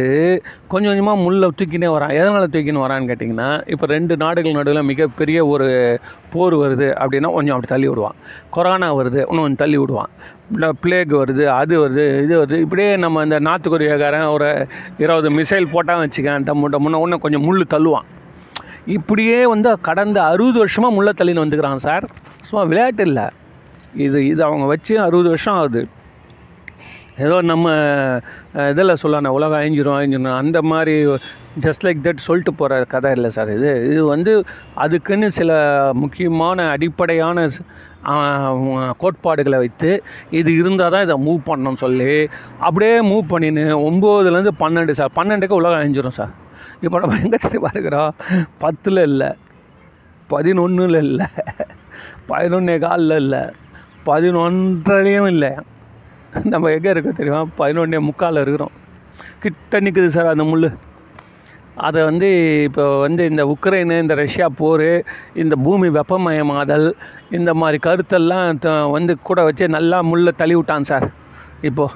[0.67, 2.13] கொஞ்சம் கொஞ்சமாக முள்ளை தூக்கினே வரான்.
[2.19, 5.99] எதனால் தூக்கின்னு வரான்னு கேட்டிங்கன்னா இப்போ ரெண்டு நாடுகள் நடுவில் மிகப்பெரிய ஒரு
[6.33, 8.17] போர் வருது அப்படின்னா கொஞ்சம் அப்படி தள்ளி விடுவான்.
[8.49, 10.11] கொரோனா வருது இன்னும் கொஞ்சம் தள்ளி விடுவான்.
[10.81, 12.57] பிளேக் வருது அது வருது இது வருது.
[12.65, 17.71] இப்படியே நம்ம இந்த நார்த் கொரியாக்காரன் ஒரு இருபது மிசைல் போட்டால் வச்சுக்கேன் டம்மு டம்முன்னு இன்னும் கொஞ்சம் முள்
[17.73, 18.09] தள்ளுவான்.
[18.93, 22.05] இப்படியே வந்து கடந்த அறுபது வருஷமாக முள்ள தள்ளின்னு வந்துக்கிறான் சார்.
[22.47, 23.27] சும்மா விளையாட்டு இல்லை.
[24.05, 25.81] இது இது அவங்க வச்சு அறுபது வருஷம் ஆகுது.
[27.25, 27.73] ஏதோ நம்ம
[28.71, 30.37] இதில் சொல்லணும் உலகம் அழிஞ்சிரும் அழிஞ்சிரும்.
[30.41, 30.95] அந்த மாதிரி
[31.65, 33.71] ஜஸ்ட் லைக் தட் சொல்லிட்டு போகிற கதை இல்லை சார் இது.
[33.91, 34.31] இது வந்து
[34.85, 35.51] அதுக்குன்னு சில
[36.03, 37.47] முக்கியமான அடிப்படையான
[39.03, 39.91] கோட்பாடுகளை வைத்து
[40.39, 42.15] இது இருந்தால் தான் இதை மூவ் பண்ணணும்னு சொல்லி
[42.67, 45.15] அப்படியே மூவ் பண்ணின்னு ஒம்போதுலேருந்து பன்னெண்டு சார்.
[45.19, 46.33] பன்னெண்டுக்கு உலகம் அழிஞ்சிரும் சார்.
[46.85, 48.13] இப்போ நம்ம எங்கே தெரியுமா இருக்கிறோம்
[48.57, 49.29] பத்தில் இல்லை.
[50.29, 51.25] பதினொன்றில் இல்லை.
[52.29, 53.43] பதினொன்னே காலில் இல்லை.
[54.05, 55.51] பதினொன்றரையும் இல்லை.
[56.43, 57.41] நம்ம எங்கே இருக்கோம் தெரியுமா?
[57.57, 58.73] பதினொன்னே முக்கால் இருக்கிறோம்.
[59.39, 60.67] கிட்ட நிற்குது சார் அந்த முள்
[61.77, 62.27] அதை வந்து
[62.63, 64.89] இப்போ வந்து இந்த உக்ரைனு இந்த ரஷ்யா போர்
[65.33, 66.87] இந்த பூமி வெப்பமயமாதல்
[67.31, 71.07] இந்த மாதிரி கருத்தெல்லாம் த- வந்து கூட வச்சு நல்லா முள்ளை தள்ளி விட்டான் சார்.
[71.61, 71.93] இப்போது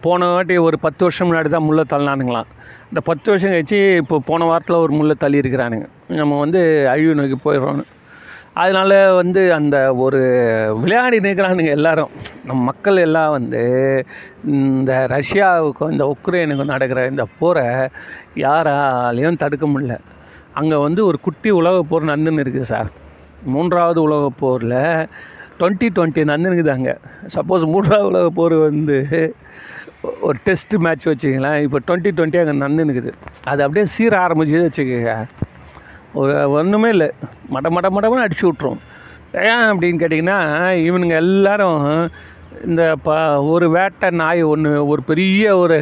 [0.00, 2.50] போன வாட்டி ஒரு பத்து வருஷம் முன்னாடி தான் முள்ளை தள்ளினானுங்களாம்.
[2.88, 5.86] இந்த பத்து வருஷம் கழிச்சு இப்போ போன வாரத்தில் ஒரு முள்ளை தள்ளி இருக்கிறானுங்க.
[6.08, 7.82] நம்ம வந்து அழிவு நோக்கி போயிடுறோம்
[8.54, 10.20] அதனால வந்து அந்த ஒரு
[10.80, 12.10] விளையாடி நிற்கிறானுங்க எல்லாரும்.
[12.44, 13.62] நம்ம மக்கள் எல்லாம் வந்து
[14.44, 17.66] இந்த ரஷ்யாவுக்கும் இந்த உக்ரைனுக்கும் நடக்கிற இந்த போரை
[18.36, 19.96] யாராலையும் தடுக்க முடியல.
[20.52, 22.90] அங்கே வந்து ஒரு குட்டி உலகப் போர் நடந்துன்னு இருக்குது சார்.
[23.44, 25.06] மூன்றாவது உலகப் போரில்
[25.58, 26.94] டுவெண்ட்டி டுவெண்ட்டி நடந்துருக்குது அங்கே.
[27.34, 28.98] சப்போஸ் மூன்றாவது உலகப் போர் வந்து
[30.26, 33.10] ஒரு டெஸ்ட் மேட்ச் வச்சுக்கலாம் இப்போ டுவெண்ட்டி டுவெண்ட்டி அங்கே நடந்துனுக்குது
[33.50, 35.12] அது அப்படியே சீர ஆரம்பிச்சு வச்சுக்கோங்க.
[36.20, 37.08] ஒரு ஒன்றுமே இல்லை.
[37.54, 38.80] மட மட மடமாக அடிச்சு விட்ரும்
[39.50, 40.38] ஏன் அப்படின்னு கேட்டிங்கன்னா
[40.88, 41.80] இவனுங்க எல்லாரும்
[42.68, 43.14] இந்த ப
[43.52, 45.76] ஒரு வேட்டை நாய் ஒன்று ஒரு பெரிய ஒரு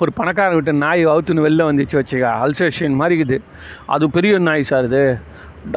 [0.00, 3.38] ஒரு பணக்காரன் விட்ட நாய் அவுத்துன்னு வெளில வந்துச்சு வச்சுக்க அல்சேஷன் மாதிரி இருக்குது.
[3.94, 5.04] அது பெரிய நாய் சார் இது.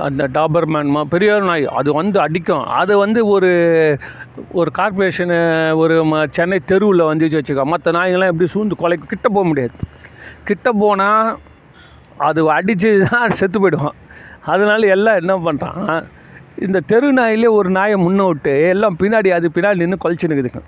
[0.07, 2.63] அந்த டாபர்மேன் மா பெரிய நாய் அது வந்து அடிக்கும்.
[2.81, 3.51] அது வந்து ஒரு
[4.59, 5.39] ஒரு கார்ப்பரேஷனு
[5.81, 7.65] ஒரு ம சென்னை தெருவில் வந்துச்சு வச்சுக்கோ.
[7.73, 9.75] மற்ற நாய்கள்லாம் எப்படி சூழ்ந்து கொலை கிட்ட போக முடியாது.
[10.49, 11.29] கிட்ட போனால்
[12.27, 13.97] அது அடித்து தான் செத்து போயிடுவான்.
[14.53, 16.03] அதனால எல்லாம் என்ன பண்ணுறான்
[16.65, 20.61] இந்த தெரு நாயிலே ஒரு நாயை முன்ன விட்டு எல்லாம் பின்னாடி அது பின்னாடி நின்று கொலைச்சுனுக்குதுங்க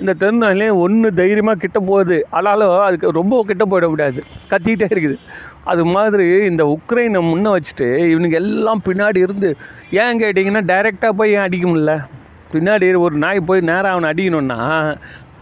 [0.00, 2.18] இந்த தெரு நாயிலே ஒன்று தைரியமாக கிட்ட போகுது.
[2.36, 4.20] ஆனாலும் அதுக்கு ரொம்ப கிட்ட போயிட முடியாது.
[4.52, 5.16] கத்திக்கிட்டே இருக்குது.
[5.64, 9.56] அது மாதிரி இந்த உக்ரைனை முன்ன வச்சுட்டு இவனுங்க எல்லாம் பின்னாடி இருந்து
[9.90, 12.04] ஏன் கேட்டிங்கன்னா டைரெக்டாக போய் ஏன் அடிக்க முடில
[12.52, 14.96] பின்னாடி ஒரு நாய் போய் நேராக அவனை அடிக்கணும்னா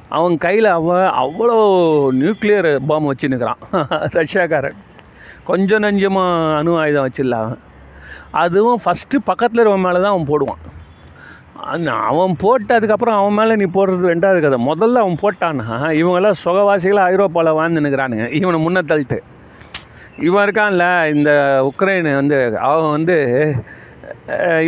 [0.09, 1.57] அவன் கையில் அவன் அவ்வளோ
[2.21, 3.61] நியூக்ளியர் பாம் வச்சுன்னுக்கிறான்.
[4.19, 4.77] ரஷ்யாக்காரன்.
[5.45, 7.59] கொஞ்சம் நஞ்சமாக அணு ஆயுதம் வச்சிடல அவன்.
[8.31, 10.63] அதுவும் ஃபஸ்ட்டு பக்கத்தில் இருவன் மேலே தான் அவன் போடுவான்.
[11.91, 14.67] அவன் போட்டதுக்கப்புறம் அவன் மேலே நீ போடுறது ரெண்டாவது கதை.
[14.67, 15.69] முதல்ல அவன் போட்டான்னா
[16.01, 18.33] இவங்கெல்லாம் சுகவாசிகளாக ஐரோப்பாவில் வாழ்ந்துன்னுக்குறானுங்க.
[18.33, 19.19] இவனை முன்ன தள்ளிட்டு.
[20.27, 21.31] இவன் இருக்கான்ல இந்த
[21.71, 23.17] உக்ரைன் வந்து அவன் வந்து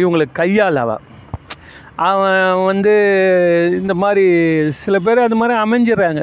[0.00, 1.02] இவங்களுக்கு கையால் அவன்.
[2.10, 2.92] அவன் வந்து
[3.80, 4.24] இந்த மாதிரி
[4.82, 6.22] சில பேர் அது மாதிரி அமைஞ்சிடுறாங்க.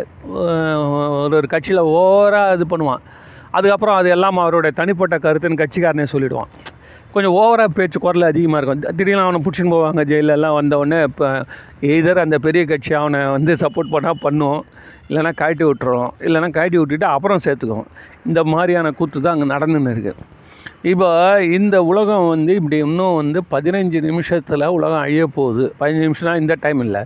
[1.23, 3.03] ஒரு ஒரு கட்சியில் ஓவராக இது பண்ணுவான்.
[3.51, 6.51] அதுக்கப்புறம் அது எல்லாம் அவருடைய தனிப்பட்ட கருத்துன்னு கட்சிக்காரனே சொல்லிவிடுவான்
[7.13, 8.95] கொஞ்சம் ஓவராக பேச்சு குரல் அதிகமாக இருக்கும்.
[8.97, 11.27] திடீர்னு அவனை பிடிச்சின்னு போவாங்க ஜெயிலெல்லாம் வந்தவுடனே இப்போ
[11.91, 14.59] எய்தர் அந்த பெரிய கட்சி அவனை வந்து சப்போர்ட் பண்ணால் பண்ணும்
[15.09, 17.87] இல்லைன்னா கழட்டி விட்டுருவோம் இல்லைன்னா கழட்டி விட்டுட்டு அப்புறம் சேர்த்துக்குவோம்
[18.29, 20.25] இந்த மாதிரியான கூத்து தான் அங்கே நடந்துன்னு இருக்குது
[20.91, 21.09] இப்போ
[21.57, 25.63] இந்த உலகம் வந்து இப்படி இன்னும் வந்து பதினஞ்சு நிமிஷத்தில் உலகம் அழிய போகுது.
[25.79, 27.01] பதினஞ்சு நிமிஷம்னா இந்த டைம் இல்லை.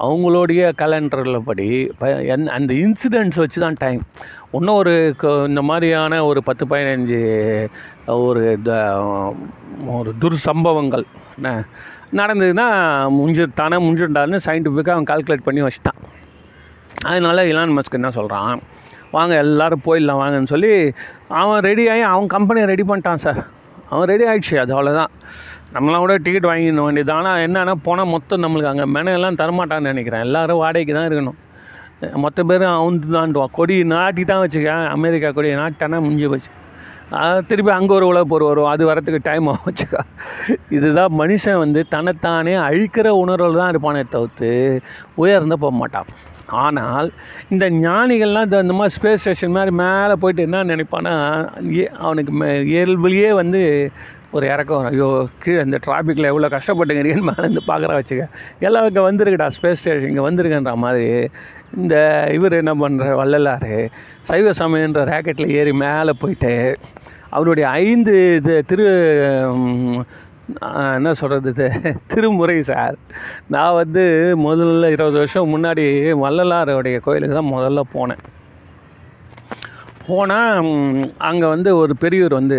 [0.00, 2.08] அவங்களுடைய கேலண்டரில் படி ப
[2.50, 4.02] அந்த இன்சிடென்ட்ஸ் வச்சு தான் டைம்
[4.50, 5.14] இன்னும் ஒரு
[5.48, 7.20] இந்த மாதிரியான ஒரு பத்து பதினஞ்சு
[8.06, 8.44] ஒரு
[9.86, 11.04] ஒரு துர்சம்பவங்கள்
[11.36, 11.64] என்ன
[12.12, 12.66] நடந்ததுன்னா
[13.18, 16.00] முஞ்சு தானே முஞ்சுண்டான்னு சயின்டிஃபிக்காக அவன் கால்குலேட் பண்ணி வச்சுட்டான்.
[17.04, 18.62] அதனால இலான் மஸ்க் என்ன சொல்கிறான்
[19.10, 20.72] வாங்க எல்லாரும் போயிடலாம் வாங்கன்னு சொல்லி
[21.28, 23.40] அவன் ரெடி ஆகி அவன் கம்பெனியை ரெடி பண்ணிட்டான் சார்
[23.88, 25.12] அவன் ரெடி ஆகிடுச்சு அது அவ்வளோதான்
[25.74, 30.24] நம்மளாம் கூட டிக்கெட் வாங்கிட வேண்டியது ஆனால் என்னென்னா போனால் மொத்தம் நம்மளுக்கு அங்கே மெனையெல்லாம் தரமாட்டான்னு நினைக்கிறேன்.
[30.26, 31.38] எல்லாரும் வாடகைக்கு தான் இருக்கணும்.
[32.24, 34.72] மொத்த பேரும் அவுந்து தாண்டுவான் கொடி நாட்டிட்டான் வச்சுக்க.
[34.96, 36.50] அமெரிக்கா கொடி நாட்டானா முடிஞ்சு போச்சு.
[37.50, 38.68] திருப்பி அங்கே ஒரு உலக போர் வரும்.
[38.72, 40.02] அது வரத்துக்கு டைம் ஆகும் வச்சுக்கா.
[40.76, 44.50] இதுதான் மனுஷன் வந்து தன்னைத்தானே அழிக்கிற உணர்வில் தான் இருப்பானே தவிர்த்து
[45.22, 46.10] உயர்ந்து போக மாட்டான்.
[46.66, 47.08] ஆனால்
[47.48, 51.14] இந்த ஞானிகள்லாம் இந்த இந்த மாதிரி ஸ்பேஸ் ஸ்டேஷன் மாதிரி மேலே போயிட்டு என்ன நினைப்பான்னா
[51.98, 53.62] அவனுக்கு மே இயல்புலேயே வந்து
[54.36, 54.92] ஒரு இறக்கம் வரும்.
[54.92, 58.26] ஐயோ கீழே இந்த டிராஃபிக்கில் எவ்வளோ கஷ்டப்பட்டுங்கிறீங்கன்னு மேலே இருந்து பார்க்குற வச்சுக்க.
[58.60, 61.08] எல்லாம் இங்கே வந்திருக்குடா ஸ்பேஸ் ஸ்டேஷன் இங்கே வந்திருக்கன்ற மாதிரி.
[61.76, 61.94] இந்த
[62.32, 63.72] இவர் என்ன பண்ணுற வள்ளலார்
[64.30, 66.54] சைவ சமயன்ற ராக்கெட்டில் ஏறி மேலே போயிட்டு
[67.30, 68.86] அவருடைய ஐந்து இது திரு
[70.96, 71.66] என்ன சொல்கிறது
[72.12, 72.96] திருமுறை சார்.
[73.54, 74.04] நான் வந்து
[74.46, 75.84] முதல்ல இருபது வருஷம் முன்னாடி
[76.24, 78.22] வள்ளலாருடைய கோயிலுக்கு தான் முதல்ல போனேன்.
[80.06, 80.68] போனால்
[81.28, 82.56] அங்கே வந்து ஒரு பெரியவர் வந்து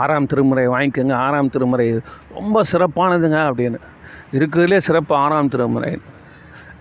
[0.00, 1.86] ஆறாம் திருமுறை வாங்கிக்கோங்க ஆறாம் திருமுறை
[2.38, 3.80] ரொம்ப சிறப்பானதுங்க அப்படின்னு.
[4.36, 5.92] இருக்கிறதுலே சிறப்பு ஆறாம் திருமுறை.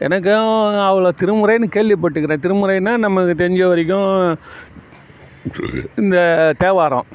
[0.05, 0.51] எனக்கும்
[0.89, 2.43] அவ்வளோ திருமுறைன்னு கேள்விப்பட்டுக்கிறேன்.
[2.45, 4.09] திருமுறைன்னா நமக்கு தெரிஞ்ச வரைக்கும்
[6.01, 6.17] இந்த
[6.63, 7.09] தேவாரம்.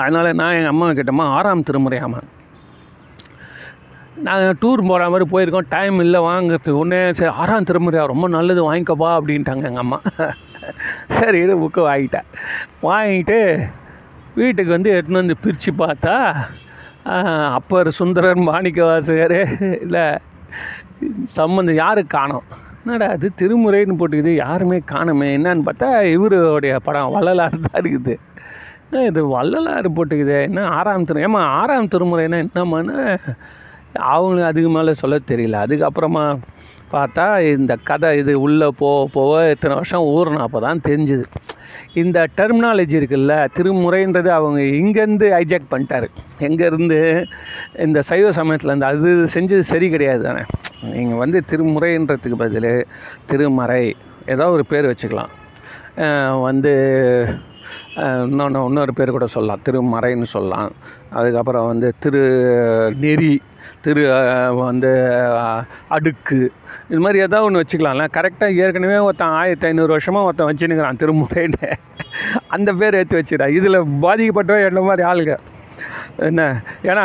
[0.00, 2.20] அதனால் நான் எங்கள் அம்மா கிட்டம்மா ஆறாம் திருமுறையாமா
[4.26, 5.68] நாங்கள் டூர் போகிற மாதிரி போயிருக்கோம்.
[5.74, 8.04] டைம் இல்லை வாங்கிறதுக்கு ஒன்றே சரி ஆறாம் திருமுறையா?
[8.12, 9.98] ரொம்ப நல்லது வாங்கிக்கப்பா அப்படின்ட்டாங்க எங்கள் அம்மா.
[11.16, 12.26] சரி இது புக்கு வாங்கிட்டேன்.
[12.88, 13.38] வாங்கிட்டு
[14.40, 16.16] வீட்டுக்கு வந்து எடுத்துன்னு வந்து பிரித்து பார்த்தா
[17.58, 19.38] அப்பர் சுந்தரர் மாணிக்க வாசகர்
[19.84, 20.06] இல்லை
[21.38, 22.46] சம்மந்தம் யாருக்கு காணோம்?
[22.82, 28.14] என்னடா அது திருமுறைன்னு போட்டுக்குது யாருமே காணுமே என்னன்னு பார்த்தா இவருடைய படம் வள்ளலாறு தான் இருக்குது.
[29.08, 30.36] இது வள்ளலார் போட்டுக்குது.
[30.48, 32.94] என்ன ஆறாம் திரு ஏமா ஆறாம் திருமுறைன்னா என்னம்மான்னு
[34.10, 35.58] அவங்களுக்கு அதுக்கு மேலே சொல்ல தெரியல.
[35.66, 36.24] அதுக்கப்புறமா
[36.92, 37.24] பார்த்தா
[37.56, 41.24] இந்த கதை இது உள்ளே போக போக இத்தனை வருஷம் ஊறின அப்போ தான் தெரிஞ்சுது.
[42.02, 46.08] இந்த டெர்மினாலஜி இருக்குல்ல திருமுறைன்றது அவங்க இங்கேருந்து ஹைஜாக் பண்ணிட்டாரு.
[46.48, 46.98] எங்கேருந்து
[47.86, 50.44] இந்த சைவ சமயத்துலேருந்து அது செஞ்சது சரி கிடையாது தானே.
[50.94, 52.70] நீங்கள் வந்து திருமுறைன்றதுக்கு பதில்
[53.32, 53.84] திருமறை
[54.34, 55.34] ஏதோ ஒரு பேர் வச்சுக்கலாம்.
[56.48, 56.72] வந்து
[57.96, 59.64] இன்னொன்று இன்னொரு பேர் கூட சொல்லலாம்.
[59.64, 60.72] திருமறைன்னு சொல்லலாம்.
[61.10, 62.24] அதுக்கப்புறம் வந்து திரு
[63.00, 63.42] நெறி
[63.80, 64.02] திரு
[64.54, 64.90] வந்து
[65.88, 66.38] அடுக்கு.
[66.90, 68.06] இது மாதிரி ஏதாவது ஒன்று வச்சுக்கலாம்ல.
[68.16, 71.70] கரெக்டாக ஏற்கனவே ஒருத்தன் ஆயிரத்தி ஐநூறு வருஷமாக ஒருத்தன் வச்சுன்னுக்கிறான் திருமுறைன்னு.
[72.48, 73.48] அந்த பேர் ஏற்றி வச்சுடா.
[73.48, 75.36] இதில் பாதிக்கப்பட்டவன் என்ன மாதிரி ஆளுங்க.
[76.26, 76.44] என்ன?
[76.82, 77.02] ஏன்னா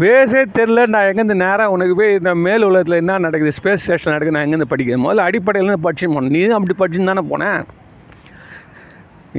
[0.00, 4.36] பேஸே தெரில நான் எங்கேருந்து நேராக உனக்கு போய் இந்த மேல் உலகத்தில் என்ன நடக்குது ஸ்பேஸ் ஸ்டேஷன் நடக்குது
[4.36, 6.34] நான் எங்கேருந்து படிக்கிறேன் முதல்ல அடிப்படையில் படிச்சு போனேன்.
[6.36, 7.60] நீ அப்படி படிச்சுன்னு தானே போனேன்.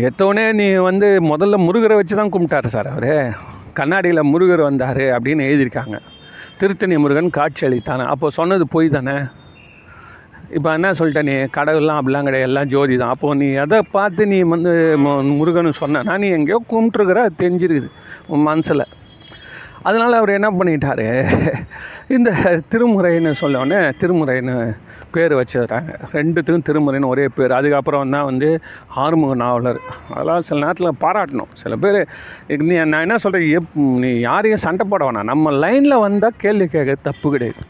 [0.05, 3.13] எத்தோடனே நீ வந்து முதல்ல முருகரை வச்சு தான் கும்பிட்டாரு சார் அவர்.
[3.77, 5.97] கண்ணாடியில் முருகர் வந்தார் அப்படின்னு எழுதியிருக்காங்க.
[6.59, 8.05] திருத்தணி முருகன் காட்சி அளித்தானே?
[8.13, 9.15] அப்போ சொன்னது பொய் தானே?
[10.57, 11.33] இப்போ என்ன சொல்லிட்ட நீ?
[11.57, 12.49] கடவுள்லாம் அப்படிலாம் கிடையாது.
[12.49, 13.13] எல்லாம் ஜோதி தான்.
[13.15, 14.73] அப்போது நீ எதை பார்த்து நீ வந்து
[15.39, 17.89] முருகன் சொன்னா நீ எங்கேயோ கும்பிட்டுருக்குற தெரிஞ்சிருக்குது
[18.33, 18.85] உன் மனசில்.
[19.87, 21.07] அதனால் அவர் என்ன பண்ணிட்டார்?
[22.15, 22.29] இந்த
[22.71, 24.55] திருமுறைன்னு சொல்லவுடனே திருமுறைன்னு
[25.15, 27.53] பேர் வச்சிடுறாங்க ரெண்டுத்துக்கும் திருமுறைன்னு ஒரே பேர்.
[27.59, 28.49] அதுக்கப்புறம் தான் வந்து
[29.03, 29.79] ஆறுமுக நாவலர்.
[30.13, 31.51] அதெல்லாம் சில நேரத்தில் பாராட்டணும்.
[31.61, 31.99] சில பேர்
[32.69, 33.71] நீ நான் என்ன சொல்கிறேன் எப்
[34.03, 35.29] நீ யாரையும் சண்டை போட வேணாம்.
[35.31, 37.63] நம்ம லைனில் வந்தால் கேள்வி கேட்க தப்பு கிடையாது.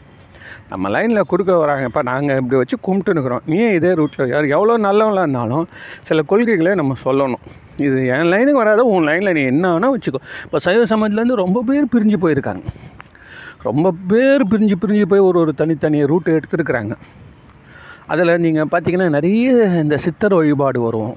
[0.72, 5.66] நம்ம லைனில் குறுக்க வராங்கப்பா நாங்கள் இப்படி வச்சு கும்பிட்டுனுக்குறோம் நீ இதே ரூட்டில் யார் எவ்வளோ நல்லவங்களாக இருந்தாலும்
[6.08, 7.44] சில கொள்கைகளை நம்ம சொல்லணும்.
[7.86, 8.82] இது என் லைனுக்கு வராத.
[8.94, 10.20] உன் லைனில் நீ என்ன வேணால் வச்சுக்கோ.
[10.44, 12.66] இப்போ சைவ சமயத்துலேருந்து ரொம்ப பேர் பிரிஞ்சு போயிருக்காங்க.
[13.68, 16.94] ரொம்ப பேர் பிரிஞ்சு பிரிஞ்சு போய் ஒரு ஒரு தனித்தனி ரூட்டு எடுத்துருக்குறாங்க.
[18.12, 19.48] அதில் நீங்கள் பார்த்தீங்கன்னா நிறைய
[19.84, 21.14] இந்த சித்தர் வழிபாடு வரும்.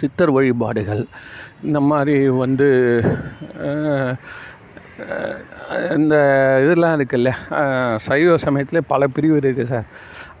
[0.00, 1.02] சித்தர் வழிபாடுகள்.
[1.66, 2.68] இந்த மாதிரி வந்து
[5.96, 6.14] இந்த
[6.64, 7.30] இதெல்லாம் இருக்குல்ல
[8.06, 9.88] சைவ சமயத்தில் பல பிரிவு இருக்குது சார்.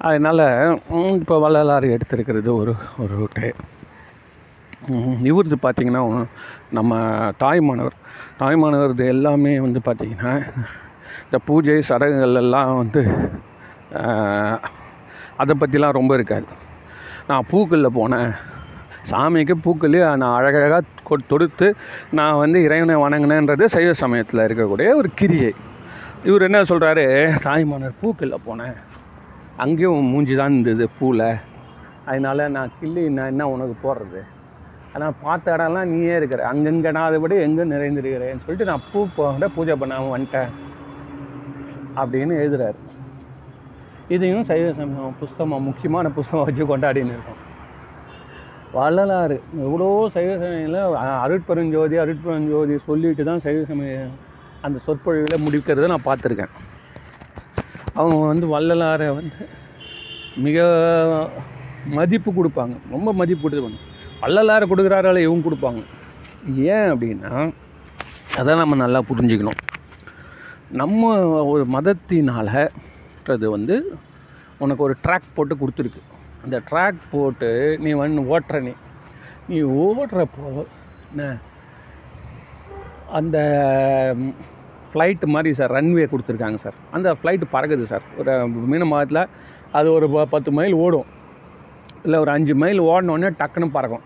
[0.08, 0.44] அதனால்
[1.20, 2.72] இப்போ வள்ளலாறு எடுத்திருக்கிறது ஒரு
[3.02, 3.48] ஒரு ரூட்டு
[5.30, 6.02] இவரது பார்த்திங்கன்னா
[6.76, 6.98] நம்ம
[7.42, 7.96] தாய்மானவர்
[8.42, 10.34] தாய்மானவரது எல்லாமே வந்து பார்த்திங்கன்னா
[11.26, 13.02] இந்த பூஜை சடங்குகள் எல்லாம் வந்து
[15.42, 16.46] அதை பற்றிலாம் ரொம்ப இருக்காது.
[17.28, 18.30] நான் பூக்களில் போனேன்.
[19.10, 21.66] சாமிக்கு பூக்கள் நான் அழகழகாக தொடுத்து
[22.18, 25.52] நான் வந்து இறைவனை வணங்கினேன்றது சைவ சமயத்தில் இருக்கக்கூடிய ஒரு கிரியை.
[26.28, 27.04] இவர் என்ன சொல்கிறாரு
[27.44, 28.76] தாய்மானர் பூக்களில் போனேன்.
[29.64, 31.30] அங்கேயும் மூஞ்சி தான் இருந்தது பூவில்
[32.10, 34.20] அதனால நான் கிள்ளி நான் என்ன உனக்கு போடுறது?
[34.94, 36.42] ஆனால் பார்த்த இடம்லாம் நீயே இருக்கிற.
[36.50, 40.52] அங்கங்கே நான் விட எங்கே நிறைந்திருக்கிறேன்னு சொல்லிட்டு நான் பூ போட பூஜை பண்ணாமல் வந்துட்டேன்.
[42.02, 42.78] அப்படின்னு எழுதுறாரு.
[44.14, 47.42] இதையும் சைவ சமயம் புஸ்தகம் முக்கியமான புஸ்தகம் வச்சு கொண்டாடின்னு இருக்கோம்.
[48.76, 50.78] வள்ளலாறு எவ்வளோ சைவ சமயத்தில்
[51.24, 53.98] அருட்பெருஞ்சோதி அருட்பெருஞ்சோதி சொல்லிட்டு தான் சைவ சமய
[54.66, 56.52] அந்த சொற்பொழிவில் முடிக்கிறத நான் பார்த்துருக்கேன்.
[57.98, 59.44] அவங்க வந்து வள்ளலாரை வந்து
[60.46, 60.58] மிக
[61.98, 62.74] மதிப்பு கொடுப்பாங்க.
[62.94, 63.78] ரொம்ப மதிப்பு கொடுப்பாங்க
[64.24, 65.80] வள்ளலாரை கொடுக்குறாரால இவங்க கொடுப்பாங்க.
[66.74, 67.32] ஏன் அப்படின்னா
[68.40, 69.60] அதை நம்ம நல்லா புரிஞ்சுக்கணும்.
[70.80, 71.10] நம்ம
[71.52, 72.54] ஒரு மதத்தினால்
[73.28, 73.98] மதத்தினாலன்றது வந்து
[74.58, 76.00] உனக்கு ஒரு ட்ராக் போட்டு கொடுத்துருக்கு.
[76.44, 78.72] அந்த ட்ராக் போட்டு நீ வந்து ஓட்டுற நீ.
[79.48, 80.66] நீ ஓடுறப்போ
[81.10, 81.36] என்ன
[83.12, 83.38] அந்த
[84.92, 89.26] ஃப்ளைட்டு மாதிரி சார் ரன்வே கொடுத்துருக்காங்க சார் அந்த ஃப்ளைட்டு பறக்குது சார் ஒரு மீன மாதத்தில்
[89.72, 91.04] அது ஒரு ப- பத்து மைல் ஓடும்.
[92.02, 94.00] இல்லை ஒரு அஞ்சு மைல் ஓடினோடனே டக்குன்னு பறக்கும்.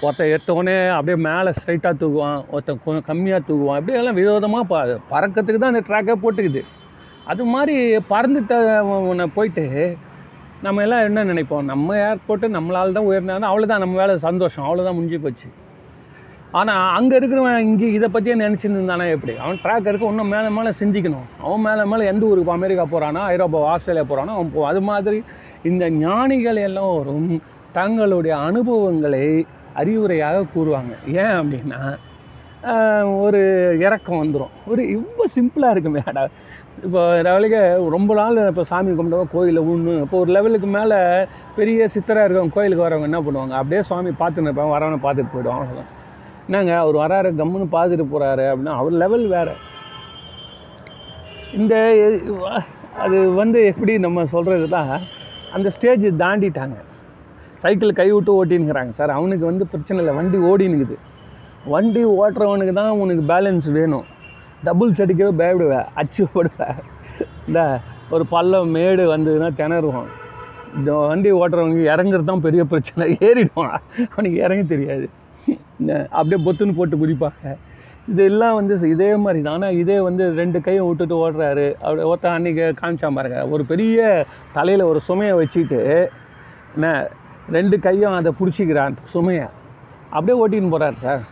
[0.00, 3.74] ஒருத்தன் எடுத்தோடனே அப்படியே மேலே ஸ்ட்ரைட்டாக தூக்குவான் ஒருத்தன் கொஞ்சம் கம்மியாக தூக்குவான்.
[3.74, 4.78] அப்படியே எல்லாம் விதவிதமாக ப
[5.10, 6.64] பறக்கிறதுக்கு தான் அந்த ட்ராக்கே போட்டுக்குது.
[7.32, 7.76] அது மாதிரி
[8.10, 8.54] பறந்துட்ட
[9.10, 9.64] உன்னை போயிட்டு
[10.66, 11.66] நம்ம எல்லாம் என்ன நினைப்போம்?
[11.70, 14.64] நம்ம ஏர்போர்ட்டு நம்மளால் தான் உயர்ந்தாலும் அவ்வளோதான் நம்ம வேலை சந்தோஷம்.
[14.68, 15.48] அவ்வளோதான் முடிஞ்சு போச்சு.
[16.58, 19.34] ஆனால் அங்கே இருக்கிறவன் இங்கே இதை பற்றியே நினச்சின்னு இருந்தானா எப்படி?
[19.44, 21.28] அவன் ட்ராக் இருக்க இன்னும் மேலே மேலே சிந்திக்கணும்.
[21.44, 25.20] அவன் மேலே மேலே எந்த ஊருக்கு அமெரிக்கா போகிறானோ ஐரோப்பா ஆஸ்திரேலியா போகிறானோ அவன் போ அது மாதிரி
[25.70, 27.30] இந்த ஞானிகள் எல்லோரும்
[27.78, 29.24] தங்களுடைய அனுபவங்களை
[29.82, 30.92] அறிவுரையாக கூறுவாங்க.
[31.22, 31.80] ஏன் அப்படின்னா
[33.24, 33.40] ஒரு
[33.86, 36.24] இறக்கம் வந்துடும் ஒரு இவ்வளோ சிம்பிளாக இருக்குமே அடா
[36.86, 37.60] இப்போ லெவலுக்கு
[37.94, 40.98] ரொம்ப நாள் இப்போ சாமி கும்பிட்டவங்க கோயிலில் ஊன்னு இப்போ ஒரு லெவலுக்கு மேலே
[41.56, 43.54] பெரிய சித்தராக இருக்கவங்க கோயிலுக்கு வரவங்க என்ன பண்ணுவாங்க?
[43.60, 45.94] அப்படியே சுவாமி பார்த்துன்னு இருப்பாங்க வரவனை பார்த்துட்டு போயிடுவாங்க அவ்வளோதான்
[46.48, 49.54] என்னங்க அவர் வராரு கம்முன்னு பார்த்துட்டு போகிறாரு அப்படின்னா அவர் லெவல் வேறு.
[51.58, 51.74] இந்த
[53.04, 54.92] அது வந்து எப்படி நம்ம சொல்கிறது தான்
[55.56, 56.78] அந்த ஸ்டேஜ் தாண்டிட்டாங்க.
[57.62, 59.12] சைக்கிள் கை விட்டு ஓட்டினுக்கிறாங்க சார்.
[59.18, 60.96] அவனுக்கு வந்து பிரச்சனை இல்லை வண்டி ஓடினுக்குது
[61.74, 64.06] வண்டி ஓட்டுறவனுக்கு தான் உனக்கு பேலன்ஸ் வேணும்.
[64.66, 66.78] டபுள்ஸ் அடிக்கவே பயப்படுவேன் அச்சுப்படுவேன்.
[67.46, 67.60] இந்த
[68.14, 70.10] ஒரு பள்ளம் மேடு வந்ததுன்னா திணறுவோம்.
[70.76, 73.04] இந்த வண்டி ஓட்டுறவங்க இறங்குறது தான் பெரிய பிரச்சனை.
[73.28, 73.78] ஏறிடுவான்.
[74.12, 75.06] அவனுக்கு இறங்க தெரியாது.
[75.80, 77.54] இந்த அப்படியே பொத்துன்னு போட்டு குதிப்பாங்க.
[78.12, 79.54] இதெல்லாம் வந்து இதே மாதிரி தான்.
[79.54, 81.66] ஆனால் இதே வந்து ரெண்டு கையை விட்டுட்டு ஓடுறாரு.
[81.84, 83.40] அப்படி ஒருத்தன் அன்றைக்கி காமிச்சா பாருங்க.
[83.54, 85.80] ஒரு பெரிய தலையில் ஒரு சுமையை வச்சுட்டு
[86.74, 87.08] என்ன
[87.56, 89.46] ரெண்டு கையும் அதை பிடிச்சிக்கிறான் சுமையை.
[90.10, 91.22] அப்படியே ஓட்டின்னு போகிறார் சார்.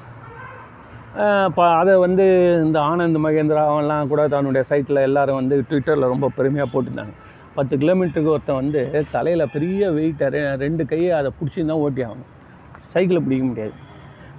[1.81, 2.25] அதை வந்து
[2.65, 7.15] இந்த ஆனந்த் மகேந்திரா அவன்லாம் கூட தன்னுடைய சைட்டில் எல்லாரும் வந்து ட்விட்டரில் ரொம்ப பெருமையாக போட்டிருந்தாங்க.
[7.57, 8.81] பத்து கிலோமீட்டருக்கு ஒருத்தன் வந்து
[9.15, 10.27] தலையில் பெரிய வெயிட்டை
[10.65, 12.31] ரெண்டு கையை அதை பிடிச்சி தான் ஓட்டி ஆகணும்.
[12.95, 13.75] சைக்கிளை பிடிக்க முடியாது.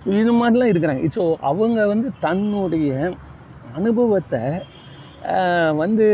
[0.04, 1.10] ஸோ இது மாதிரிலாம் இருக்கிறாங்க.
[1.18, 2.92] ஸோ அவங்க வந்து தன்னுடைய
[3.80, 4.44] அனுபவத்தை
[5.84, 6.06] வந்து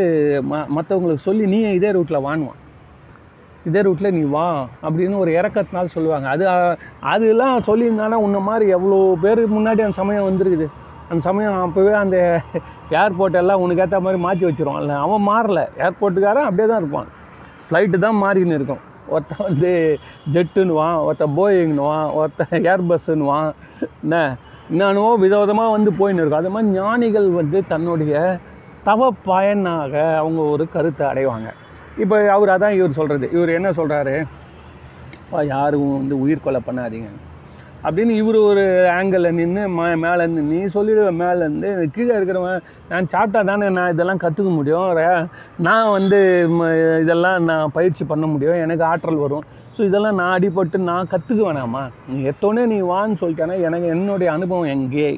[0.52, 2.62] ம மற்றவங்களுக்கு சொல்லி நீ இதே ரூட்டில் வாணுவான்
[3.70, 4.48] இதே ரூட்டில் நீ வா
[4.86, 6.28] அப்படின்னு ஒரு இறக்கத்தினால சொல்லுவாங்க.
[6.36, 6.46] அது
[7.14, 10.68] அதெல்லாம் சொல்லியிருந்தானா உன்ன மாதிரி எவ்வளோ பேர் முன்னாடி அந்த சமயம் வந்துருக்குது.
[11.10, 12.18] அந்த சமயம் அப்போவே அந்த
[13.02, 15.62] ஏர்போர்ட் எல்லாம் உனக்கு ஏற்ற மாதிரி மாற்றி வச்சிருவான்ல அவன் மாறல.
[15.86, 17.10] ஏர்போர்ட்டுக்காரன் அப்படியே தான் இருப்பான்.
[17.68, 18.84] ஃப்ளைட்டு தான் மாறின்னு இருக்கும்.
[19.14, 19.72] ஒருத்தன் வந்து
[20.34, 23.50] ஜெட்டுன்னுவான் ஒருத்தன் போயிங்னுவான் ஒருத்தன் ஏர்பஸ்ஸுன்னுவான்
[24.04, 24.18] என்ன?
[24.72, 26.42] என்னென்னவோ விதவிதமாக வந்து போயின்னு இருக்கும்.
[26.44, 28.14] அது மாதிரி ஞானிகள் வந்து தன்னுடைய
[28.88, 31.50] தவ பயனாக அவங்க ஒரு கருத்தை அடைவாங்க.
[32.02, 34.16] இப்போ அவர் அதான் இவர் சொல்கிறது இவர் என்ன சொல்கிறாரு
[35.52, 37.10] யாரும் வந்து உயிர் கொலை பண்ணாதீங்க.
[37.86, 38.64] அப்படின்னு இவர் ஒரு
[38.98, 44.52] ஆங்கிளில் நின்று மே மேலேருந்து நீ சொல்லிடுவ மேலேருந்து கீழே இருக்கிறவன் நான் சாப்பிட்டா தானே நான் இதெல்லாம் கற்றுக்க
[44.60, 44.92] முடியும்.
[45.68, 46.20] நான் வந்து
[46.58, 46.70] ம,
[47.04, 48.62] இதெல்லாம் நான் பயிற்சி பண்ண முடியும்.
[48.66, 49.46] எனக்கு ஆற்றல் வரும்.
[49.76, 54.72] ஸோ இதெல்லாம் நான் அடிபட்டு நான் கற்றுக்க வேணாமா நீ எத்தோடனே நீ வான்னு சொல்லிட்டேன்னா எனக்கு என்னுடைய அனுபவம்
[54.76, 55.12] எங்கே?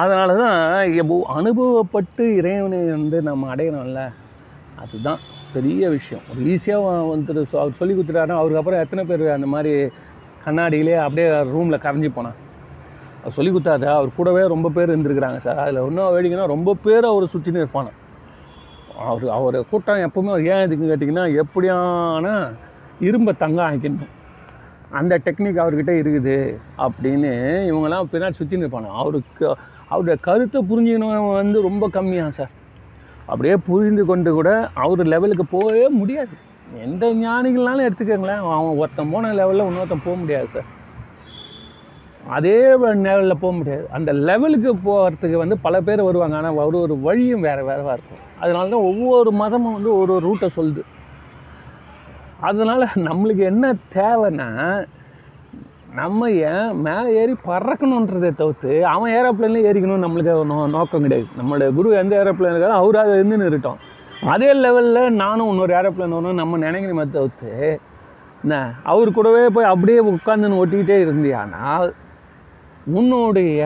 [0.00, 0.56] அதனால தான்
[1.38, 4.02] அனுபவப்பட்டு இறைவனை வந்து நம்ம அடையணும்ல
[4.82, 5.20] அதுதான்.
[5.54, 6.24] பெரிய விஷயம்.
[6.30, 9.72] ஒரு ஈஸியாக வந்துட்டு அவர் சொல்லி கொடுத்துட்டாருன்னா அவருக்கு அப்புறம் எத்தனை பேர் அந்த மாதிரி
[10.44, 12.38] கண்ணாடியிலே அப்படியே ரூமில் கரைஞ்சி போனான்
[13.20, 15.60] அவர் சொல்லி கொடுத்தாரு அவர் கூடவே ரொம்ப பேர் இருந்திருக்கிறாங்க சார்.
[15.64, 17.92] அதில் இன்னும் வேடிக்கைன்னா ரொம்ப பேர் அவர் சுற்றின்னு இருப்பான
[19.10, 22.34] அவர் அவர் கூட்டம் எப்போவுமே ஏன் இதுக்கு கேட்டிங்கன்னா எப்படியான
[23.08, 24.12] இரும்பை தங்கம் ஆக்கிடணும்
[25.00, 26.36] அந்த டெக்னிக் அவர்கிட்ட இருக்குது
[26.84, 27.30] அப்படின்னு
[27.68, 28.90] இவங்கெல்லாம் பின்னாடி சுற்றின்னு இருப்பாங்க.
[29.02, 29.46] அவருக்கு
[29.92, 32.52] அவருடைய கருத்தை புரிஞ்சுக்கணும் வந்து ரொம்ப கம்மியாக சார்.
[33.26, 36.34] அப்படியே புரிந்து கொண்டு கூட அவர் லெவலுக்கு போகவே முடியாது.
[36.86, 40.68] எந்த ஞானிகள்னாலும் எடுத்துக்கோங்களேன் அவன் ஒருத்தன் போன லெவலில் இன்னொருத்தன் போக முடியாது சார்.
[42.36, 42.58] அதே
[43.06, 43.84] லெவலில் போக முடியாது.
[43.90, 46.36] அந்த லெவலுக்கு போகிறதுக்கு வந்து பல பேர் வருவாங்க.
[46.36, 48.22] ஆனால் ஒரு ஒரு வழியும் வேறு வேறவாக இருக்கும்.
[48.40, 50.82] அதனால தான் ஒவ்வொரு மதமும் வந்து ஒரு ஒரு ரூட்டை சொல்லுது.
[52.40, 54.48] அதனால் நம்மளுக்கு என்ன தேவைன்னா
[55.94, 61.28] நம்ம ஏன் மேலே ஏறி பறக்கணுன்றதை தவிர்த்து அவன் ஏரோப்ளேனில் ஏறிக்கணும்னு நம்மளுக்கு நோ நோக்கம் கிடையாது.
[61.38, 63.80] நம்மளோட குரு எந்த ஏரோப்ளைன் இருக்காலும் அவர் அதை இருந்து நிறுட்டோம்
[64.34, 67.80] அதே லெவலில் நானும் இன்னொரு ஏரோப்ளேன் வரணும் நம்ம நினைக்கணுமே தவிர்த்து
[68.42, 71.90] என்ன அவர் கூடவே போய் அப்படியே உட்காந்துன்னு ஒட்டிக்கிட்டே இருந்தியானால்
[72.98, 73.60] உன்னுடைய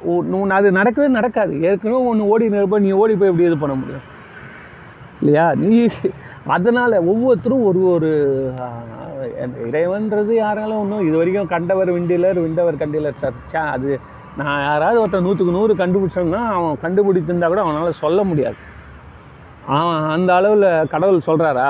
[0.00, 1.62] உன் அது நடக்கவே நடக்காது.
[1.62, 4.06] ஏற்கனவே ஒன்று ஓடி நிற்ப நீ ஓடி போய் எப்படி இது பண்ண முடியும்.
[5.20, 5.54] இல்லையா?
[5.54, 5.88] நீ
[6.46, 8.10] அதனால் ஒவ்வொருத்தரும் ஒரு ஒரு
[9.68, 13.90] இறைவன்றது யாராலும் ஒன்றும் இது வரைக்கும் கண்டவர் விண்டிலர் விண்டவர் கண்டிலர் சர்ச்சா அது
[14.36, 18.56] நான் யாராவது ஒருத்தன் நூற்றுக்கு நூறு கண்டுபிடிச்சோம்னா அவன் கண்டுபிடிச்சிருந்தா கூட அவனால் சொல்ல முடியாது.
[19.66, 21.68] அவன் அந்த அளவில் கடவுள் சொல்கிறாரா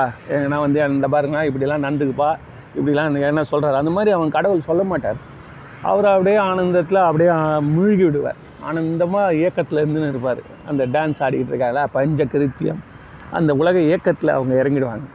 [0.51, 2.31] நான் வந்து இந்த பாருங்க இப்படிலாம் நடந்துக்குப்பா
[2.77, 5.19] இப்படிலாம் என்ன சொல்கிறாரு அந்த மாதிரி அவன் கடவுள் சொல்ல மாட்டார்.
[5.81, 7.33] அவர் அப்படியே ஆனந்தத்தில் அப்படியே
[7.75, 8.39] மூழ்கி விடுவார்.
[8.67, 10.41] ஆனந்தமாக இயக்கத்தில் இருந்துன்னு இருப்பார்.
[10.71, 12.81] அந்த டான்ஸ் ஆடிக்கிட்டு இருக்காங்களா பஞ்ச கிருத்தியம்.
[13.37, 15.05] அந்த உலக இயக்கத்தில் அவங்க இறங்கிடுவாங்க.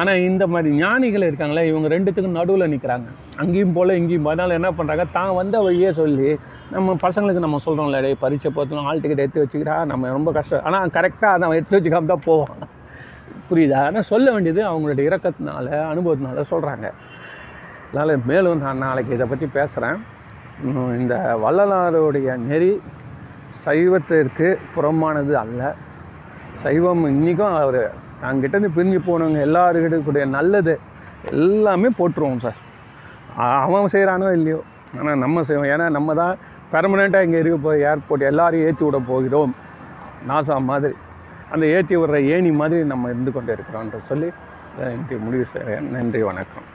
[0.00, 3.06] ஆனால் இந்த மாதிரி ஞானிகள் இருக்காங்களே இவங்க ரெண்டுத்துக்கும் நடுவில் நிற்கிறாங்க
[3.42, 6.28] அங்கேயும் போல் இங்கேயும் அதனால் என்ன பண்ணுறாங்க தான் வந்த வழியே சொல்லி
[6.74, 10.64] நம்ம பசங்களுக்கு நம்ம சொல்கிறோம்ல டேய் பரீட்சை பார்த்தோம் ஆள் டிக்கெட் எடுத்து வச்சுக்கிறா நம்ம ரொம்ப கஷ்டம்.
[10.70, 12.66] ஆனால் கரெக்டாக அதை எடுத்து வச்சுக்காம தான் போவான்.
[13.48, 13.80] புரியுதா?
[13.88, 16.86] ஆனால் சொல்ல வேண்டியது அவங்களுடைய இறக்கத்தினால அனுபவத்தினால சொல்கிறாங்க
[17.88, 19.98] அதனால் மேலும் நான் நாளைக்கு இதை பற்றி பேசுகிறேன்
[21.00, 21.14] இந்த
[21.46, 22.72] வள்ளலாருடைய நெறி
[23.64, 25.62] சைவத்திற்கு புறம்பானது அல்ல.
[26.66, 27.82] சைவம் இன்றைக்கும் அவர்
[28.22, 30.74] நாங்கிட்டேருந்து பிரிஞ்சு போனவங்க எல்லாருக்கிட்டக்கூடிய நல்லது
[31.32, 32.58] எல்லாமே போட்டுருவோம் சார்.
[33.66, 34.60] அவன் செய்கிறானோ இல்லையோ.
[34.98, 35.70] ஆனால் நம்ம செய்வோம்.
[35.74, 36.34] ஏன்னா நம்ம தான்
[36.72, 39.52] பெர்மனெண்ட்டாக இங்கே இருக்க போய் ஏர்போர்ட் எல்லாரையும் ஏற்றி விட போகிறோம்.
[40.30, 40.96] நாசா மாதிரி.
[41.54, 44.30] அந்த ஏற்றி விடுற ஏணி மாதிரி நம்ம இருந்து கொண்டு இருக்கிறோன்ற சொல்லி
[44.78, 46.66] இன்றைக்கு முடிவு செய்கிறேன் நன்றி வணக்கம்.